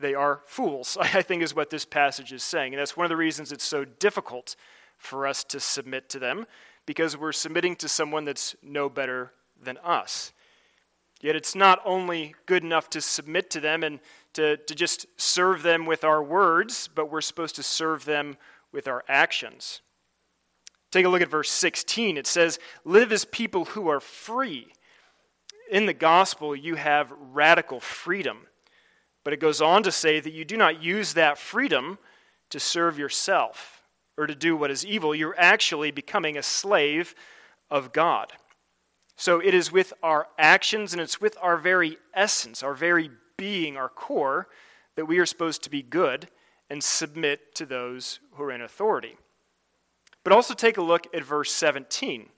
they 0.00 0.14
are 0.14 0.40
fools, 0.46 0.96
I 1.00 1.22
think 1.22 1.42
is 1.42 1.54
what 1.54 1.70
this 1.70 1.84
passage 1.84 2.32
is 2.32 2.42
saying. 2.42 2.72
And 2.72 2.80
that's 2.80 2.96
one 2.96 3.04
of 3.04 3.10
the 3.10 3.16
reasons 3.16 3.52
it's 3.52 3.64
so 3.64 3.84
difficult 3.84 4.56
for 4.98 5.26
us 5.26 5.44
to 5.44 5.60
submit 5.60 6.08
to 6.10 6.18
them, 6.18 6.46
because 6.86 7.16
we're 7.16 7.32
submitting 7.32 7.76
to 7.76 7.88
someone 7.88 8.24
that's 8.24 8.54
no 8.62 8.88
better 8.88 9.32
than 9.62 9.78
us. 9.78 10.32
Yet 11.20 11.36
it's 11.36 11.54
not 11.54 11.80
only 11.84 12.34
good 12.46 12.64
enough 12.64 12.88
to 12.90 13.00
submit 13.00 13.50
to 13.50 13.60
them 13.60 13.82
and 13.82 14.00
to, 14.32 14.56
to 14.56 14.74
just 14.74 15.06
serve 15.16 15.62
them 15.62 15.84
with 15.84 16.02
our 16.02 16.22
words, 16.22 16.88
but 16.94 17.10
we're 17.10 17.20
supposed 17.20 17.56
to 17.56 17.62
serve 17.62 18.04
them 18.04 18.36
with 18.72 18.88
our 18.88 19.04
actions. 19.08 19.82
Take 20.90 21.04
a 21.04 21.08
look 21.08 21.22
at 21.22 21.28
verse 21.28 21.50
16. 21.50 22.16
It 22.16 22.26
says, 22.26 22.58
Live 22.84 23.12
as 23.12 23.24
people 23.24 23.66
who 23.66 23.88
are 23.88 24.00
free 24.00 24.72
in 25.70 25.86
the 25.86 25.94
gospel, 25.94 26.56
you 26.56 26.74
have 26.74 27.12
radical 27.32 27.80
freedom. 27.80 28.46
But 29.24 29.32
it 29.32 29.40
goes 29.40 29.60
on 29.60 29.82
to 29.82 29.92
say 29.92 30.20
that 30.20 30.32
you 30.32 30.44
do 30.44 30.56
not 30.56 30.82
use 30.82 31.14
that 31.14 31.38
freedom 31.38 31.98
to 32.50 32.60
serve 32.60 32.98
yourself 32.98 33.82
or 34.16 34.26
to 34.26 34.34
do 34.34 34.56
what 34.56 34.70
is 34.70 34.84
evil. 34.84 35.14
You're 35.14 35.38
actually 35.38 35.90
becoming 35.90 36.36
a 36.36 36.42
slave 36.42 37.14
of 37.70 37.92
God. 37.92 38.32
So 39.16 39.38
it 39.38 39.54
is 39.54 39.70
with 39.70 39.92
our 40.02 40.28
actions 40.38 40.92
and 40.92 41.00
it's 41.00 41.20
with 41.20 41.36
our 41.42 41.56
very 41.56 41.98
essence, 42.14 42.62
our 42.62 42.74
very 42.74 43.10
being, 43.36 43.76
our 43.76 43.88
core, 43.88 44.48
that 44.96 45.06
we 45.06 45.18
are 45.18 45.26
supposed 45.26 45.62
to 45.64 45.70
be 45.70 45.82
good 45.82 46.28
and 46.70 46.82
submit 46.82 47.54
to 47.56 47.66
those 47.66 48.20
who 48.32 48.44
are 48.44 48.52
in 48.52 48.62
authority. 48.62 49.16
But 50.24 50.32
also 50.32 50.54
take 50.54 50.76
a 50.76 50.82
look 50.82 51.06
at 51.14 51.24
verse 51.24 51.52
17. 51.52 52.28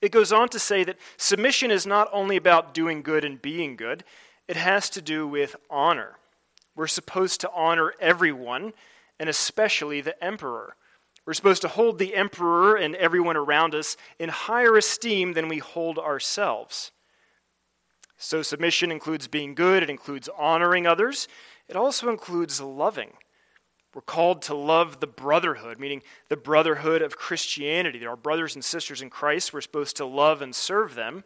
It 0.00 0.12
goes 0.12 0.32
on 0.32 0.48
to 0.50 0.58
say 0.58 0.84
that 0.84 0.98
submission 1.16 1.70
is 1.70 1.86
not 1.86 2.08
only 2.12 2.36
about 2.36 2.74
doing 2.74 3.02
good 3.02 3.24
and 3.24 3.40
being 3.40 3.76
good, 3.76 4.04
it 4.48 4.56
has 4.56 4.90
to 4.90 5.02
do 5.02 5.26
with 5.26 5.56
honor. 5.68 6.16
We're 6.74 6.86
supposed 6.86 7.40
to 7.42 7.50
honor 7.52 7.92
everyone, 8.00 8.72
and 9.18 9.28
especially 9.28 10.00
the 10.00 10.22
emperor. 10.22 10.76
We're 11.26 11.34
supposed 11.34 11.62
to 11.62 11.68
hold 11.68 11.98
the 11.98 12.14
emperor 12.14 12.76
and 12.76 12.94
everyone 12.96 13.36
around 13.36 13.74
us 13.74 13.96
in 14.18 14.30
higher 14.30 14.76
esteem 14.76 15.34
than 15.34 15.48
we 15.48 15.58
hold 15.58 15.98
ourselves. 15.98 16.92
So, 18.16 18.42
submission 18.42 18.90
includes 18.90 19.28
being 19.28 19.54
good, 19.54 19.82
it 19.82 19.90
includes 19.90 20.28
honoring 20.36 20.86
others, 20.86 21.28
it 21.68 21.76
also 21.76 22.10
includes 22.10 22.60
loving. 22.60 23.12
We're 23.94 24.02
called 24.02 24.42
to 24.42 24.54
love 24.54 25.00
the 25.00 25.06
brotherhood, 25.06 25.80
meaning 25.80 26.02
the 26.28 26.36
brotherhood 26.36 27.02
of 27.02 27.16
Christianity. 27.16 28.06
Our 28.06 28.16
brothers 28.16 28.54
and 28.54 28.64
sisters 28.64 29.02
in 29.02 29.10
Christ, 29.10 29.52
we're 29.52 29.60
supposed 29.60 29.96
to 29.96 30.04
love 30.04 30.42
and 30.42 30.54
serve 30.54 30.94
them. 30.94 31.24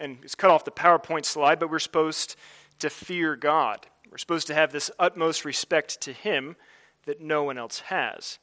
And 0.00 0.18
it's 0.22 0.34
cut 0.34 0.50
off 0.50 0.64
the 0.64 0.70
PowerPoint 0.70 1.24
slide, 1.24 1.60
but 1.60 1.70
we're 1.70 1.78
supposed 1.78 2.36
to 2.78 2.90
fear 2.90 3.36
God. 3.36 3.86
We're 4.10 4.18
supposed 4.18 4.46
to 4.48 4.54
have 4.54 4.72
this 4.72 4.90
utmost 4.98 5.44
respect 5.44 6.00
to 6.00 6.12
Him 6.12 6.56
that 7.04 7.20
no 7.20 7.44
one 7.44 7.58
else 7.58 7.80
has. 7.80 8.38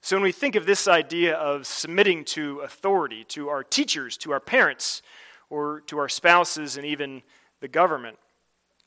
So 0.00 0.16
when 0.16 0.22
we 0.22 0.32
think 0.32 0.56
of 0.56 0.66
this 0.66 0.88
idea 0.88 1.36
of 1.36 1.66
submitting 1.66 2.24
to 2.26 2.60
authority, 2.60 3.24
to 3.28 3.48
our 3.48 3.62
teachers, 3.62 4.16
to 4.18 4.32
our 4.32 4.40
parents, 4.40 5.02
or 5.50 5.82
to 5.82 5.98
our 5.98 6.08
spouses, 6.08 6.76
and 6.76 6.86
even 6.86 7.22
the 7.60 7.68
government, 7.68 8.18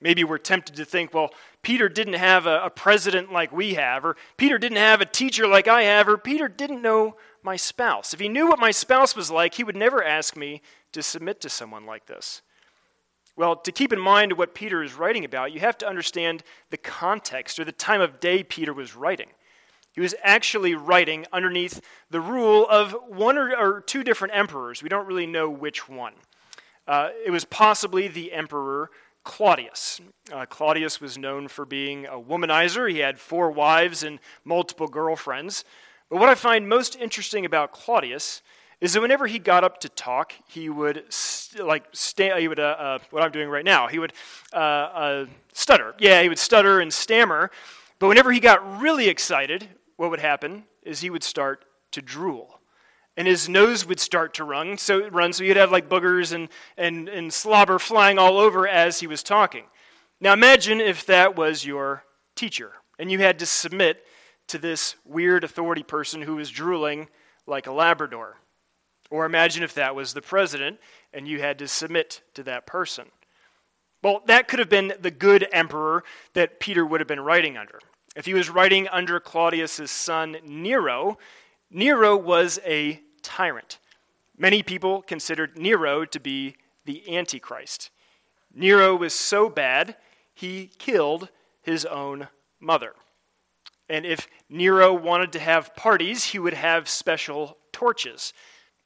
Maybe 0.01 0.23
we're 0.23 0.39
tempted 0.39 0.75
to 0.77 0.85
think, 0.85 1.13
well, 1.13 1.29
Peter 1.61 1.87
didn't 1.87 2.13
have 2.13 2.47
a, 2.47 2.63
a, 2.63 2.69
president 2.71 3.31
like 3.31 3.51
we 3.51 3.75
have, 3.75 4.03
or 4.03 4.17
Peter 4.35 4.57
didn't 4.57 4.79
have 4.79 4.99
a 4.99 5.05
teacher 5.05 5.47
like 5.47 5.67
I 5.67 5.83
have, 5.83 6.07
or 6.07 6.17
Peter 6.17 6.47
didn't 6.47 6.81
know 6.81 7.15
my 7.43 7.55
spouse. 7.55 8.11
If 8.13 8.19
he 8.19 8.27
knew 8.27 8.47
what 8.47 8.59
my 8.59 8.71
spouse 8.71 9.15
was 9.15 9.29
like, 9.29 9.53
he 9.53 9.63
would 9.63 9.75
never 9.75 10.03
ask 10.03 10.35
me 10.35 10.63
to 10.93 11.03
submit 11.03 11.41
to 11.41 11.49
someone 11.49 11.85
like 11.85 12.05
this. 12.05 12.41
Well, 13.35 13.55
to 13.55 13.71
keep 13.71 13.93
in 13.93 13.99
mind 13.99 14.33
what 14.33 14.53
Peter 14.53 14.83
is 14.83 14.93
writing 14.93 15.25
about, 15.25 15.53
you 15.53 15.61
have 15.61 15.77
to 15.79 15.87
understand 15.87 16.43
the 16.69 16.77
context 16.77 17.59
or 17.59 17.65
the 17.65 17.71
time 17.71 18.01
of 18.01 18.19
day 18.19 18.43
Peter 18.43 18.73
was 18.73 18.95
writing. 18.95 19.29
He 19.93 20.01
was 20.01 20.15
actually 20.23 20.75
writing 20.75 21.25
underneath 21.33 21.81
the 22.09 22.21
rule 22.21 22.67
of 22.69 22.95
one 23.07 23.37
or, 23.37 23.55
or 23.55 23.81
two 23.81 24.03
different 24.03 24.35
emperors. 24.35 24.81
We 24.81 24.89
don't 24.89 25.07
really 25.07 25.27
know 25.27 25.49
which 25.49 25.89
one. 25.89 26.13
Uh, 26.87 27.09
it 27.25 27.31
was 27.31 27.45
possibly 27.45 28.07
the 28.07 28.31
emperor 28.31 28.89
Claudius. 29.23 30.01
Uh, 30.31 30.45
Claudius 30.45 30.99
was 30.99 31.17
known 31.17 31.47
for 31.47 31.65
being 31.65 32.05
a 32.05 32.19
womanizer. 32.19 32.89
He 32.91 32.99
had 32.99 33.19
four 33.19 33.51
wives 33.51 34.03
and 34.03 34.19
multiple 34.43 34.87
girlfriends. 34.87 35.63
But 36.09 36.19
what 36.19 36.29
I 36.29 36.35
find 36.35 36.67
most 36.67 36.95
interesting 36.95 37.45
about 37.45 37.71
Claudius 37.71 38.41
is 38.81 38.93
that 38.93 39.01
whenever 39.01 39.27
he 39.27 39.39
got 39.39 39.63
up 39.63 39.79
to 39.81 39.89
talk, 39.89 40.33
he 40.47 40.69
would 40.69 41.05
st- 41.09 41.65
like 41.65 41.85
sta- 41.93 42.37
he 42.37 42.47
would 42.47 42.59
uh, 42.59 42.75
uh, 42.77 42.99
what 43.11 43.23
I'm 43.23 43.31
doing 43.31 43.47
right 43.47 43.63
now. 43.63 43.87
He 43.87 43.99
would 43.99 44.13
uh, 44.51 44.55
uh, 44.55 45.25
stutter. 45.53 45.95
Yeah, 45.99 46.21
he 46.21 46.29
would 46.29 46.39
stutter 46.39 46.79
and 46.79 46.91
stammer. 46.91 47.51
But 47.99 48.07
whenever 48.07 48.31
he 48.31 48.39
got 48.39 48.81
really 48.81 49.07
excited, 49.07 49.69
what 49.95 50.09
would 50.09 50.19
happen 50.19 50.63
is 50.81 50.99
he 50.99 51.11
would 51.11 51.23
start 51.23 51.63
to 51.91 52.01
drool 52.01 52.61
and 53.17 53.27
his 53.27 53.49
nose 53.49 53.85
would 53.85 53.99
start 53.99 54.33
to 54.35 54.43
run. 54.43 54.77
So 54.77 55.07
run, 55.09 55.33
so 55.33 55.43
he'd 55.43 55.57
have 55.57 55.71
like 55.71 55.89
boogers 55.89 56.33
and, 56.33 56.49
and, 56.77 57.09
and 57.09 57.31
slobber 57.31 57.77
flying 57.79 58.17
all 58.17 58.39
over 58.39 58.67
as 58.67 58.99
he 58.99 59.07
was 59.07 59.21
talking. 59.21 59.65
Now 60.19 60.33
imagine 60.33 60.79
if 60.79 61.05
that 61.07 61.35
was 61.35 61.65
your 61.65 62.03
teacher, 62.35 62.73
and 62.97 63.11
you 63.11 63.19
had 63.19 63.39
to 63.39 63.45
submit 63.45 64.05
to 64.47 64.57
this 64.57 64.95
weird 65.05 65.43
authority 65.43 65.83
person 65.83 66.21
who 66.21 66.35
was 66.35 66.49
drooling 66.49 67.09
like 67.45 67.67
a 67.67 67.71
Labrador. 67.71 68.37
Or 69.11 69.25
imagine 69.25 69.61
if 69.61 69.75
that 69.75 69.93
was 69.93 70.13
the 70.13 70.21
president, 70.21 70.79
and 71.13 71.27
you 71.27 71.41
had 71.41 71.59
to 71.59 71.67
submit 71.67 72.21
to 72.33 72.43
that 72.43 72.65
person. 72.65 73.05
Well, 74.01 74.23
that 74.25 74.47
could 74.47 74.57
have 74.57 74.69
been 74.69 74.93
the 74.99 75.11
good 75.11 75.47
emperor 75.51 76.03
that 76.33 76.59
Peter 76.59 76.83
would 76.83 77.01
have 77.01 77.07
been 77.07 77.19
writing 77.19 77.57
under. 77.57 77.79
If 78.15 78.25
he 78.25 78.33
was 78.33 78.49
writing 78.49 78.87
under 78.87 79.19
Claudius's 79.19 79.91
son 79.91 80.37
Nero, 80.43 81.19
Nero 81.69 82.17
was 82.17 82.59
a 82.65 83.01
tyrant. 83.21 83.77
Many 84.37 84.63
people 84.63 85.01
considered 85.01 85.57
Nero 85.57 86.05
to 86.05 86.19
be 86.19 86.55
the 86.85 87.15
Antichrist. 87.15 87.91
Nero 88.53 88.95
was 88.95 89.13
so 89.13 89.49
bad, 89.49 89.97
he 90.33 90.71
killed 90.79 91.29
his 91.61 91.85
own 91.85 92.27
mother. 92.59 92.93
And 93.87 94.05
if 94.05 94.27
Nero 94.49 94.93
wanted 94.93 95.33
to 95.33 95.39
have 95.39 95.75
parties, 95.75 96.25
he 96.25 96.39
would 96.39 96.53
have 96.53 96.89
special 96.89 97.57
torches. 97.71 98.33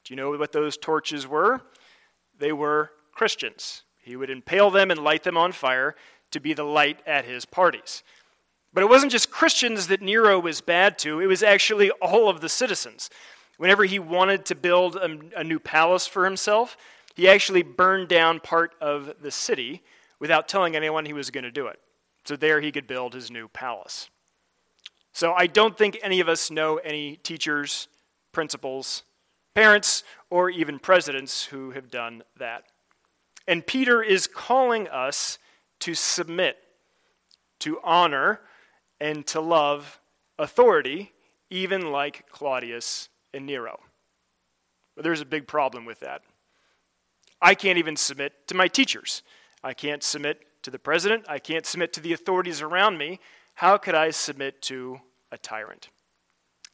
Do 0.06 0.14
you 0.14 0.16
know 0.16 0.32
what 0.38 0.52
those 0.52 0.78
torches 0.78 1.28
were? 1.28 1.62
They 2.38 2.52
were 2.52 2.92
Christians. 3.12 3.84
He 4.02 4.16
would 4.16 4.30
impale 4.30 4.70
them 4.70 4.92
and 4.92 5.04
light 5.04 5.24
them 5.24 5.36
on 5.36 5.52
fire 5.52 5.96
to 6.32 6.40
be 6.40 6.54
the 6.54 6.64
light 6.64 7.00
at 7.08 7.26
his 7.26 7.46
parties. 7.46 8.04
But 8.72 8.84
it 8.84 8.90
wasn't 8.90 9.12
just 9.12 9.32
Christians 9.32 9.88
that 9.88 10.02
Nero 10.02 10.40
was 10.40 10.62
bad 10.62 11.00
to, 11.00 11.20
it 11.22 11.28
was 11.28 11.42
actually 11.42 11.90
all 11.92 12.30
of 12.30 12.42
the 12.42 12.50
citizens. 12.50 13.10
Whenever 13.58 13.86
he 13.86 14.00
wanted 14.00 14.46
to 14.46 14.56
build 14.56 14.98
a, 14.98 15.18
a, 15.38 15.44
new 15.44 15.60
palace 15.60 16.06
for 16.06 16.26
himself, 16.26 16.76
he 17.16 17.30
actually 17.30 17.64
burned 17.64 18.10
down 18.10 18.42
part 18.42 18.76
of 18.82 19.14
the 19.22 19.32
city 19.32 19.82
without 20.20 20.50
telling 20.50 20.76
anyone 20.76 21.06
he 21.06 21.14
was 21.14 21.32
going 21.32 21.46
to 21.46 21.52
do 21.52 21.68
it. 21.68 21.80
So 22.26 22.36
there 22.36 22.60
he 22.60 22.72
could 22.72 22.86
build 22.86 23.14
his 23.14 23.32
new 23.32 23.48
palace. 23.48 24.10
So 25.14 25.32
I 25.32 25.48
don't 25.48 25.78
think 25.78 25.98
any 26.04 26.20
of 26.20 26.28
us 26.28 26.52
know 26.52 26.76
any 26.78 27.16
teachers, 27.16 27.88
principals, 28.34 29.04
parents, 29.56 30.04
or 30.30 30.50
even 30.50 30.78
presidents 30.78 31.46
who 31.46 31.72
have 31.72 31.90
done 31.90 32.22
that. 32.38 32.66
And 33.48 33.66
Peter 33.66 34.04
is 34.04 34.28
calling 34.28 34.88
us 34.90 35.40
to 35.80 35.96
submit, 35.96 36.58
to 37.60 37.80
honor, 37.84 38.42
and 39.00 39.26
to 39.28 39.40
love 39.42 40.00
authority, 40.38 41.14
even 41.50 41.92
like 41.92 42.30
Claudius 42.30 43.10
and 43.34 43.46
Nero. 43.46 43.80
But 44.96 45.04
there's 45.04 45.22
a 45.22 45.26
big 45.26 45.48
problem 45.48 45.86
with 45.86 46.00
that. 46.02 46.22
I 47.42 47.54
can't 47.56 47.78
even 47.78 47.96
submit 47.96 48.48
to 48.48 48.56
my 48.56 48.68
teachers. 48.68 49.22
I 49.64 49.74
can't 49.74 50.04
submit 50.04 50.42
to 50.64 50.72
the 50.72 50.80
president. 50.80 51.26
I 51.28 51.40
can't 51.40 51.66
submit 51.66 51.94
to 51.94 52.02
the 52.02 52.14
authorities 52.14 52.62
around 52.62 52.98
me. 52.98 53.20
How 53.56 53.78
could 53.78 53.96
I 53.96 54.10
submit 54.12 54.62
to 54.64 55.00
a 55.32 55.38
tyrant? 55.38 55.90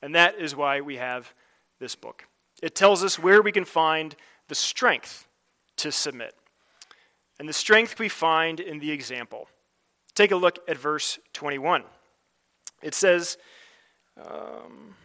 And 0.01 0.15
that 0.15 0.35
is 0.39 0.55
why 0.55 0.81
we 0.81 0.97
have 0.97 1.33
this 1.79 1.95
book. 1.95 2.25
It 2.61 2.75
tells 2.75 3.03
us 3.03 3.17
where 3.17 3.41
we 3.41 3.51
can 3.51 3.65
find 3.65 4.15
the 4.47 4.55
strength 4.55 5.27
to 5.77 5.91
submit. 5.91 6.35
And 7.39 7.49
the 7.49 7.53
strength 7.53 7.99
we 7.99 8.09
find 8.09 8.59
in 8.59 8.79
the 8.79 8.91
example. 8.91 9.47
Take 10.13 10.31
a 10.31 10.35
look 10.35 10.59
at 10.67 10.77
verse 10.77 11.17
21. 11.33 11.83
It 12.81 12.93
says, 12.93 13.37
um, 14.17 14.95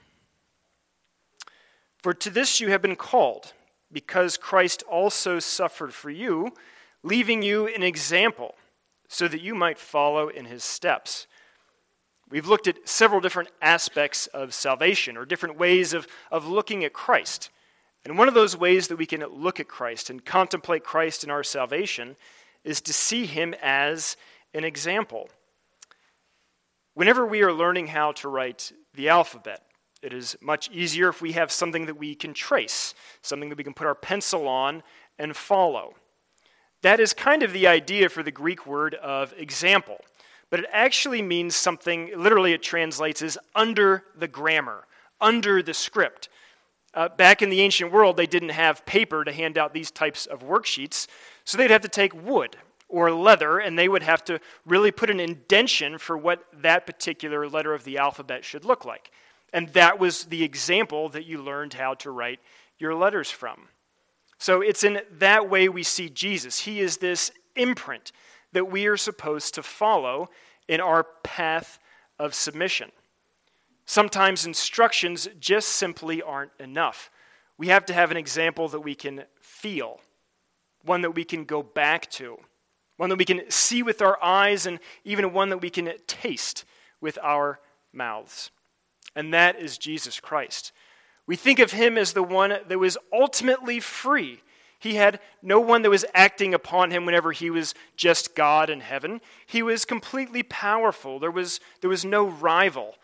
For 2.02 2.12
to 2.12 2.30
this 2.30 2.60
you 2.60 2.70
have 2.70 2.82
been 2.82 2.96
called, 2.96 3.52
because 3.90 4.36
Christ 4.36 4.82
also 4.90 5.38
suffered 5.38 5.94
for 5.94 6.10
you, 6.10 6.52
leaving 7.02 7.42
you 7.42 7.68
an 7.68 7.82
example, 7.82 8.54
so 9.08 9.28
that 9.28 9.40
you 9.40 9.54
might 9.54 9.78
follow 9.78 10.28
in 10.28 10.46
his 10.46 10.64
steps. 10.64 11.26
We've 12.28 12.46
looked 12.46 12.66
at 12.66 12.88
several 12.88 13.20
different 13.20 13.50
aspects 13.62 14.26
of 14.28 14.52
salvation, 14.52 15.16
or 15.16 15.24
different 15.24 15.58
ways 15.58 15.92
of, 15.92 16.08
of 16.30 16.46
looking 16.46 16.84
at 16.84 16.92
Christ. 16.92 17.50
And 18.04 18.18
one 18.18 18.28
of 18.28 18.34
those 18.34 18.56
ways 18.56 18.88
that 18.88 18.96
we 18.96 19.06
can 19.06 19.24
look 19.26 19.60
at 19.60 19.68
Christ 19.68 20.10
and 20.10 20.24
contemplate 20.24 20.84
Christ 20.84 21.24
in 21.24 21.30
our 21.30 21.44
salvation 21.44 22.16
is 22.64 22.80
to 22.82 22.92
see 22.92 23.26
him 23.26 23.54
as 23.62 24.16
an 24.54 24.64
example. 24.64 25.28
Whenever 26.94 27.26
we 27.26 27.42
are 27.42 27.52
learning 27.52 27.88
how 27.88 28.12
to 28.12 28.28
write 28.28 28.72
the 28.94 29.08
alphabet, 29.08 29.62
it 30.02 30.12
is 30.12 30.36
much 30.40 30.70
easier 30.70 31.08
if 31.08 31.20
we 31.20 31.32
have 31.32 31.52
something 31.52 31.86
that 31.86 31.98
we 31.98 32.14
can 32.14 32.32
trace, 32.32 32.94
something 33.22 33.48
that 33.48 33.58
we 33.58 33.64
can 33.64 33.74
put 33.74 33.86
our 33.86 33.94
pencil 33.94 34.48
on 34.48 34.82
and 35.18 35.36
follow. 35.36 35.94
That 36.82 37.00
is 37.00 37.12
kind 37.12 37.42
of 37.42 37.52
the 37.52 37.66
idea 37.66 38.08
for 38.08 38.22
the 38.22 38.30
Greek 38.30 38.66
word 38.66 38.94
of 38.94 39.34
example, 39.36 39.98
but 40.50 40.60
it 40.60 40.66
actually 40.72 41.22
means 41.22 41.56
something, 41.56 42.10
literally, 42.16 42.52
it 42.52 42.62
translates 42.62 43.22
as 43.22 43.36
under 43.54 44.04
the 44.16 44.28
grammar, 44.28 44.86
under 45.20 45.62
the 45.62 45.74
script. 45.74 46.28
Uh, 46.94 47.08
back 47.08 47.42
in 47.42 47.50
the 47.50 47.60
ancient 47.60 47.92
world, 47.92 48.16
they 48.16 48.26
didn't 48.26 48.50
have 48.50 48.86
paper 48.86 49.24
to 49.24 49.32
hand 49.32 49.58
out 49.58 49.74
these 49.74 49.90
types 49.90 50.26
of 50.26 50.40
worksheets, 50.40 51.06
so 51.44 51.58
they'd 51.58 51.70
have 51.70 51.82
to 51.82 51.88
take 51.88 52.14
wood 52.14 52.56
or 52.88 53.10
leather, 53.10 53.58
and 53.58 53.78
they 53.78 53.88
would 53.88 54.02
have 54.02 54.24
to 54.24 54.40
really 54.64 54.90
put 54.90 55.10
an 55.10 55.20
indention 55.20 55.98
for 55.98 56.16
what 56.16 56.44
that 56.52 56.86
particular 56.86 57.48
letter 57.48 57.74
of 57.74 57.84
the 57.84 57.98
alphabet 57.98 58.44
should 58.44 58.64
look 58.64 58.84
like. 58.84 59.10
And 59.52 59.68
that 59.70 59.98
was 59.98 60.24
the 60.24 60.44
example 60.44 61.08
that 61.10 61.26
you 61.26 61.42
learned 61.42 61.74
how 61.74 61.94
to 61.94 62.10
write 62.10 62.40
your 62.78 62.94
letters 62.94 63.30
from. 63.30 63.68
So 64.38 64.60
it's 64.60 64.84
in 64.84 65.00
that 65.12 65.48
way 65.48 65.68
we 65.68 65.82
see 65.82 66.08
Jesus. 66.08 66.60
He 66.60 66.80
is 66.80 66.98
this 66.98 67.30
imprint 67.56 68.12
that 68.56 68.70
we 68.70 68.86
are 68.86 68.96
supposed 68.96 69.54
to 69.54 69.62
follow 69.62 70.28
in 70.66 70.80
our 70.80 71.04
path 71.22 71.78
of 72.18 72.34
submission. 72.34 72.90
Sometimes 73.84 74.44
instructions 74.44 75.28
just 75.38 75.68
simply 75.68 76.20
aren't 76.20 76.50
enough. 76.58 77.10
We 77.56 77.68
have 77.68 77.86
to 77.86 77.94
have 77.94 78.10
an 78.10 78.16
example 78.16 78.68
that 78.68 78.80
we 78.80 78.96
can 78.96 79.24
feel, 79.40 80.00
one 80.82 81.02
that 81.02 81.12
we 81.12 81.24
can 81.24 81.44
go 81.44 81.62
back 81.62 82.10
to 82.12 82.38
one 82.96 83.10
that 83.10 83.18
we 83.18 83.24
can 83.24 83.50
see 83.50 83.82
with 83.82 84.00
our 84.00 84.22
eyes, 84.22 84.66
and 84.66 84.80
even 85.04 85.32
one 85.32 85.50
that 85.50 85.58
we 85.58 85.70
can 85.70 85.92
taste 86.06 86.64
with 87.00 87.18
our 87.22 87.60
mouths. 87.92 88.50
And 89.14 89.32
that 89.34 89.60
is 89.60 89.78
Jesus 89.78 90.20
Christ. 90.20 90.72
We 91.26 91.36
think 91.36 91.58
of 91.58 91.72
him 91.72 91.98
as 91.98 92.12
the 92.12 92.22
one 92.22 92.56
that 92.68 92.78
was 92.78 92.96
ultimately 93.12 93.80
free. 93.80 94.40
He 94.78 94.94
had 94.94 95.20
no 95.42 95.58
one 95.60 95.82
that 95.82 95.90
was 95.90 96.04
acting 96.14 96.54
upon 96.54 96.90
him 96.90 97.06
whenever 97.06 97.32
he 97.32 97.50
was 97.50 97.74
just 97.96 98.34
God 98.34 98.68
in 98.68 98.80
heaven. 98.80 99.20
He 99.46 99.62
was 99.62 99.84
completely 99.84 100.42
powerful. 100.42 101.18
There 101.18 101.30
was, 101.30 101.60
there 101.80 101.90
was 101.90 102.04
no 102.04 102.26
rival. 102.28 102.94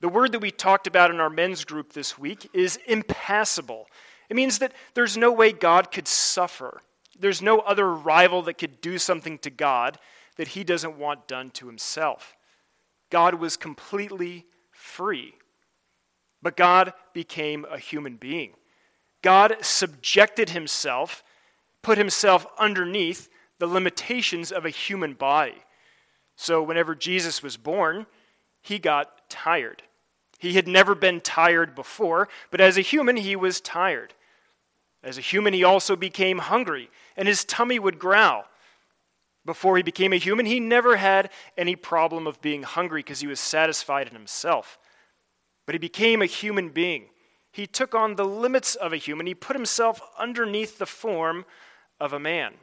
The 0.00 0.08
word 0.08 0.32
that 0.32 0.40
we 0.40 0.50
talked 0.50 0.86
about 0.86 1.10
in 1.10 1.20
our 1.20 1.30
men's 1.30 1.64
group 1.64 1.92
this 1.92 2.18
week 2.18 2.50
is 2.52 2.78
impassible. 2.86 3.86
It 4.28 4.36
means 4.36 4.58
that 4.58 4.72
there's 4.94 5.16
no 5.16 5.32
way 5.32 5.52
God 5.52 5.90
could 5.90 6.06
suffer. 6.06 6.82
There's 7.18 7.40
no 7.40 7.60
other 7.60 7.92
rival 7.92 8.42
that 8.42 8.58
could 8.58 8.80
do 8.80 8.98
something 8.98 9.38
to 9.38 9.50
God 9.50 9.98
that 10.36 10.48
he 10.48 10.64
doesn't 10.64 10.98
want 10.98 11.28
done 11.28 11.50
to 11.50 11.66
himself. 11.66 12.36
God 13.08 13.34
was 13.34 13.56
completely 13.56 14.44
free. 14.70 15.34
But 16.42 16.56
God 16.56 16.92
became 17.14 17.64
a 17.70 17.78
human 17.78 18.16
being. 18.16 18.52
God 19.26 19.56
subjected 19.60 20.50
himself, 20.50 21.24
put 21.82 21.98
himself 21.98 22.46
underneath 22.60 23.28
the 23.58 23.66
limitations 23.66 24.52
of 24.52 24.64
a 24.64 24.70
human 24.70 25.14
body. 25.14 25.64
So 26.36 26.62
whenever 26.62 26.94
Jesus 26.94 27.42
was 27.42 27.56
born, 27.56 28.06
he 28.62 28.78
got 28.78 29.28
tired. 29.28 29.82
He 30.38 30.52
had 30.52 30.68
never 30.68 30.94
been 30.94 31.20
tired 31.20 31.74
before, 31.74 32.28
but 32.52 32.60
as 32.60 32.78
a 32.78 32.82
human, 32.82 33.16
he 33.16 33.34
was 33.34 33.60
tired. 33.60 34.14
As 35.02 35.18
a 35.18 35.22
human, 35.22 35.54
he 35.54 35.64
also 35.64 35.96
became 35.96 36.38
hungry, 36.38 36.88
and 37.16 37.26
his 37.26 37.44
tummy 37.44 37.80
would 37.80 37.98
growl. 37.98 38.44
Before 39.44 39.76
he 39.76 39.82
became 39.82 40.12
a 40.12 40.18
human, 40.18 40.46
he 40.46 40.60
never 40.60 40.98
had 40.98 41.30
any 41.58 41.74
problem 41.74 42.28
of 42.28 42.40
being 42.40 42.62
hungry 42.62 43.00
because 43.00 43.18
he 43.18 43.26
was 43.26 43.40
satisfied 43.40 44.06
in 44.06 44.12
himself. 44.12 44.78
But 45.66 45.74
he 45.74 45.80
became 45.80 46.22
a 46.22 46.26
human 46.26 46.68
being. 46.68 47.06
He 47.56 47.66
took 47.66 47.94
on 47.94 48.16
the 48.16 48.26
limits 48.26 48.74
of 48.74 48.92
a 48.92 48.98
human. 48.98 49.26
He 49.26 49.34
put 49.34 49.56
himself 49.56 50.02
underneath 50.18 50.76
the 50.76 50.84
form 50.84 51.46
of 51.98 52.12
a 52.12 52.20
man. 52.20 52.56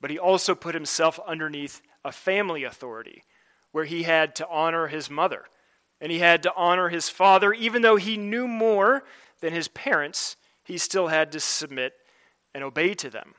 but 0.00 0.10
he 0.10 0.18
also 0.20 0.54
put 0.54 0.76
himself 0.76 1.18
underneath 1.26 1.82
a 2.04 2.12
family 2.12 2.62
authority 2.62 3.24
where 3.72 3.86
he 3.86 4.04
had 4.04 4.36
to 4.36 4.48
honor 4.48 4.86
his 4.86 5.10
mother 5.10 5.46
and 6.00 6.12
he 6.12 6.20
had 6.20 6.44
to 6.44 6.54
honor 6.54 6.88
his 6.88 7.08
father. 7.08 7.52
Even 7.52 7.82
though 7.82 7.96
he 7.96 8.16
knew 8.16 8.46
more 8.46 9.02
than 9.40 9.52
his 9.52 9.66
parents, 9.66 10.36
he 10.62 10.78
still 10.78 11.08
had 11.08 11.32
to 11.32 11.40
submit 11.40 11.94
and 12.54 12.62
obey 12.62 12.94
to 12.94 13.10
them. 13.10 13.34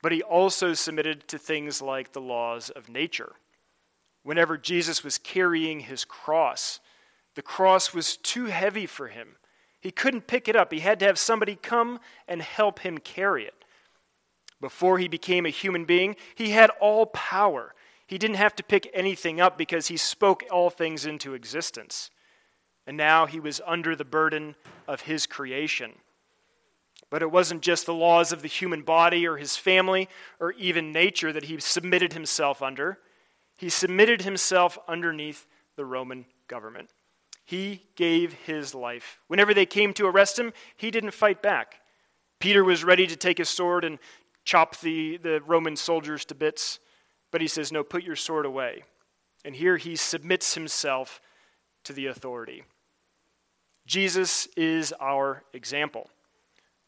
But 0.00 0.12
he 0.12 0.22
also 0.22 0.72
submitted 0.72 1.28
to 1.28 1.36
things 1.36 1.82
like 1.82 2.12
the 2.12 2.22
laws 2.22 2.70
of 2.70 2.88
nature. 2.88 3.34
Whenever 4.22 4.56
Jesus 4.56 5.04
was 5.04 5.18
carrying 5.18 5.80
his 5.80 6.06
cross, 6.06 6.80
the 7.34 7.42
cross 7.42 7.92
was 7.92 8.16
too 8.16 8.46
heavy 8.46 8.86
for 8.86 9.08
him. 9.08 9.36
He 9.82 9.90
couldn't 9.90 10.28
pick 10.28 10.46
it 10.46 10.54
up. 10.54 10.72
He 10.72 10.78
had 10.78 11.00
to 11.00 11.06
have 11.06 11.18
somebody 11.18 11.56
come 11.56 11.98
and 12.28 12.40
help 12.40 12.78
him 12.78 12.98
carry 12.98 13.44
it. 13.44 13.64
Before 14.60 14.98
he 14.98 15.08
became 15.08 15.44
a 15.44 15.50
human 15.50 15.84
being, 15.84 16.14
he 16.36 16.50
had 16.50 16.70
all 16.80 17.06
power. 17.06 17.74
He 18.06 18.16
didn't 18.16 18.36
have 18.36 18.54
to 18.56 18.62
pick 18.62 18.88
anything 18.94 19.40
up 19.40 19.58
because 19.58 19.88
he 19.88 19.96
spoke 19.96 20.44
all 20.52 20.70
things 20.70 21.04
into 21.04 21.34
existence. 21.34 22.10
And 22.86 22.96
now 22.96 23.26
he 23.26 23.40
was 23.40 23.60
under 23.66 23.96
the 23.96 24.04
burden 24.04 24.54
of 24.86 25.00
his 25.00 25.26
creation. 25.26 25.92
But 27.10 27.22
it 27.22 27.32
wasn't 27.32 27.62
just 27.62 27.84
the 27.84 27.92
laws 27.92 28.30
of 28.30 28.40
the 28.40 28.48
human 28.48 28.82
body 28.82 29.26
or 29.26 29.36
his 29.36 29.56
family 29.56 30.08
or 30.38 30.52
even 30.52 30.92
nature 30.92 31.32
that 31.32 31.44
he 31.44 31.58
submitted 31.58 32.12
himself 32.12 32.62
under. 32.62 33.00
He 33.56 33.68
submitted 33.68 34.22
himself 34.22 34.78
underneath 34.86 35.44
the 35.74 35.84
Roman 35.84 36.24
government. 36.46 36.90
He 37.44 37.84
gave 37.96 38.32
his 38.32 38.74
life. 38.74 39.18
Whenever 39.26 39.52
they 39.52 39.66
came 39.66 39.92
to 39.94 40.06
arrest 40.06 40.38
him, 40.38 40.52
he 40.76 40.90
didn't 40.90 41.12
fight 41.12 41.42
back. 41.42 41.80
Peter 42.38 42.64
was 42.64 42.84
ready 42.84 43.06
to 43.06 43.16
take 43.16 43.38
his 43.38 43.48
sword 43.48 43.84
and 43.84 43.98
chop 44.44 44.80
the, 44.80 45.16
the 45.18 45.40
Roman 45.46 45.76
soldiers 45.76 46.24
to 46.26 46.34
bits. 46.34 46.78
But 47.30 47.40
he 47.40 47.48
says, 47.48 47.72
No, 47.72 47.82
put 47.82 48.04
your 48.04 48.16
sword 48.16 48.46
away. 48.46 48.84
And 49.44 49.56
here 49.56 49.76
he 49.76 49.96
submits 49.96 50.54
himself 50.54 51.20
to 51.84 51.92
the 51.92 52.06
authority. 52.06 52.64
Jesus 53.86 54.46
is 54.56 54.92
our 55.00 55.42
example. 55.52 56.10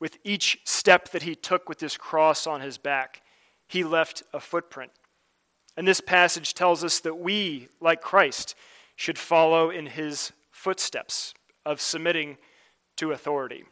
With 0.01 0.19
each 0.23 0.61
step 0.65 1.11
that 1.11 1.23
he 1.23 1.35
took 1.35 1.69
with 1.69 1.79
this 1.79 1.97
cross 1.97 2.47
on 2.47 2.61
his 2.61 2.79
back, 2.79 3.23
he 3.67 3.83
left 3.83 4.23
a 4.33 4.41
footprint. 4.41 4.93
And 5.77 5.89
this 5.89 6.01
passage 6.01 6.55
tells 6.55 6.85
us 6.85 7.01
that 7.01 7.19
we, 7.19 7.69
like 7.81 8.01
Christ, 8.01 8.55
should 8.97 9.19
follow 9.19 9.71
in 9.71 9.87
his 9.87 10.33
footsteps 10.65 11.35
of 11.67 11.79
submitting 11.79 12.39
to 12.97 13.13
authority. 13.13 13.65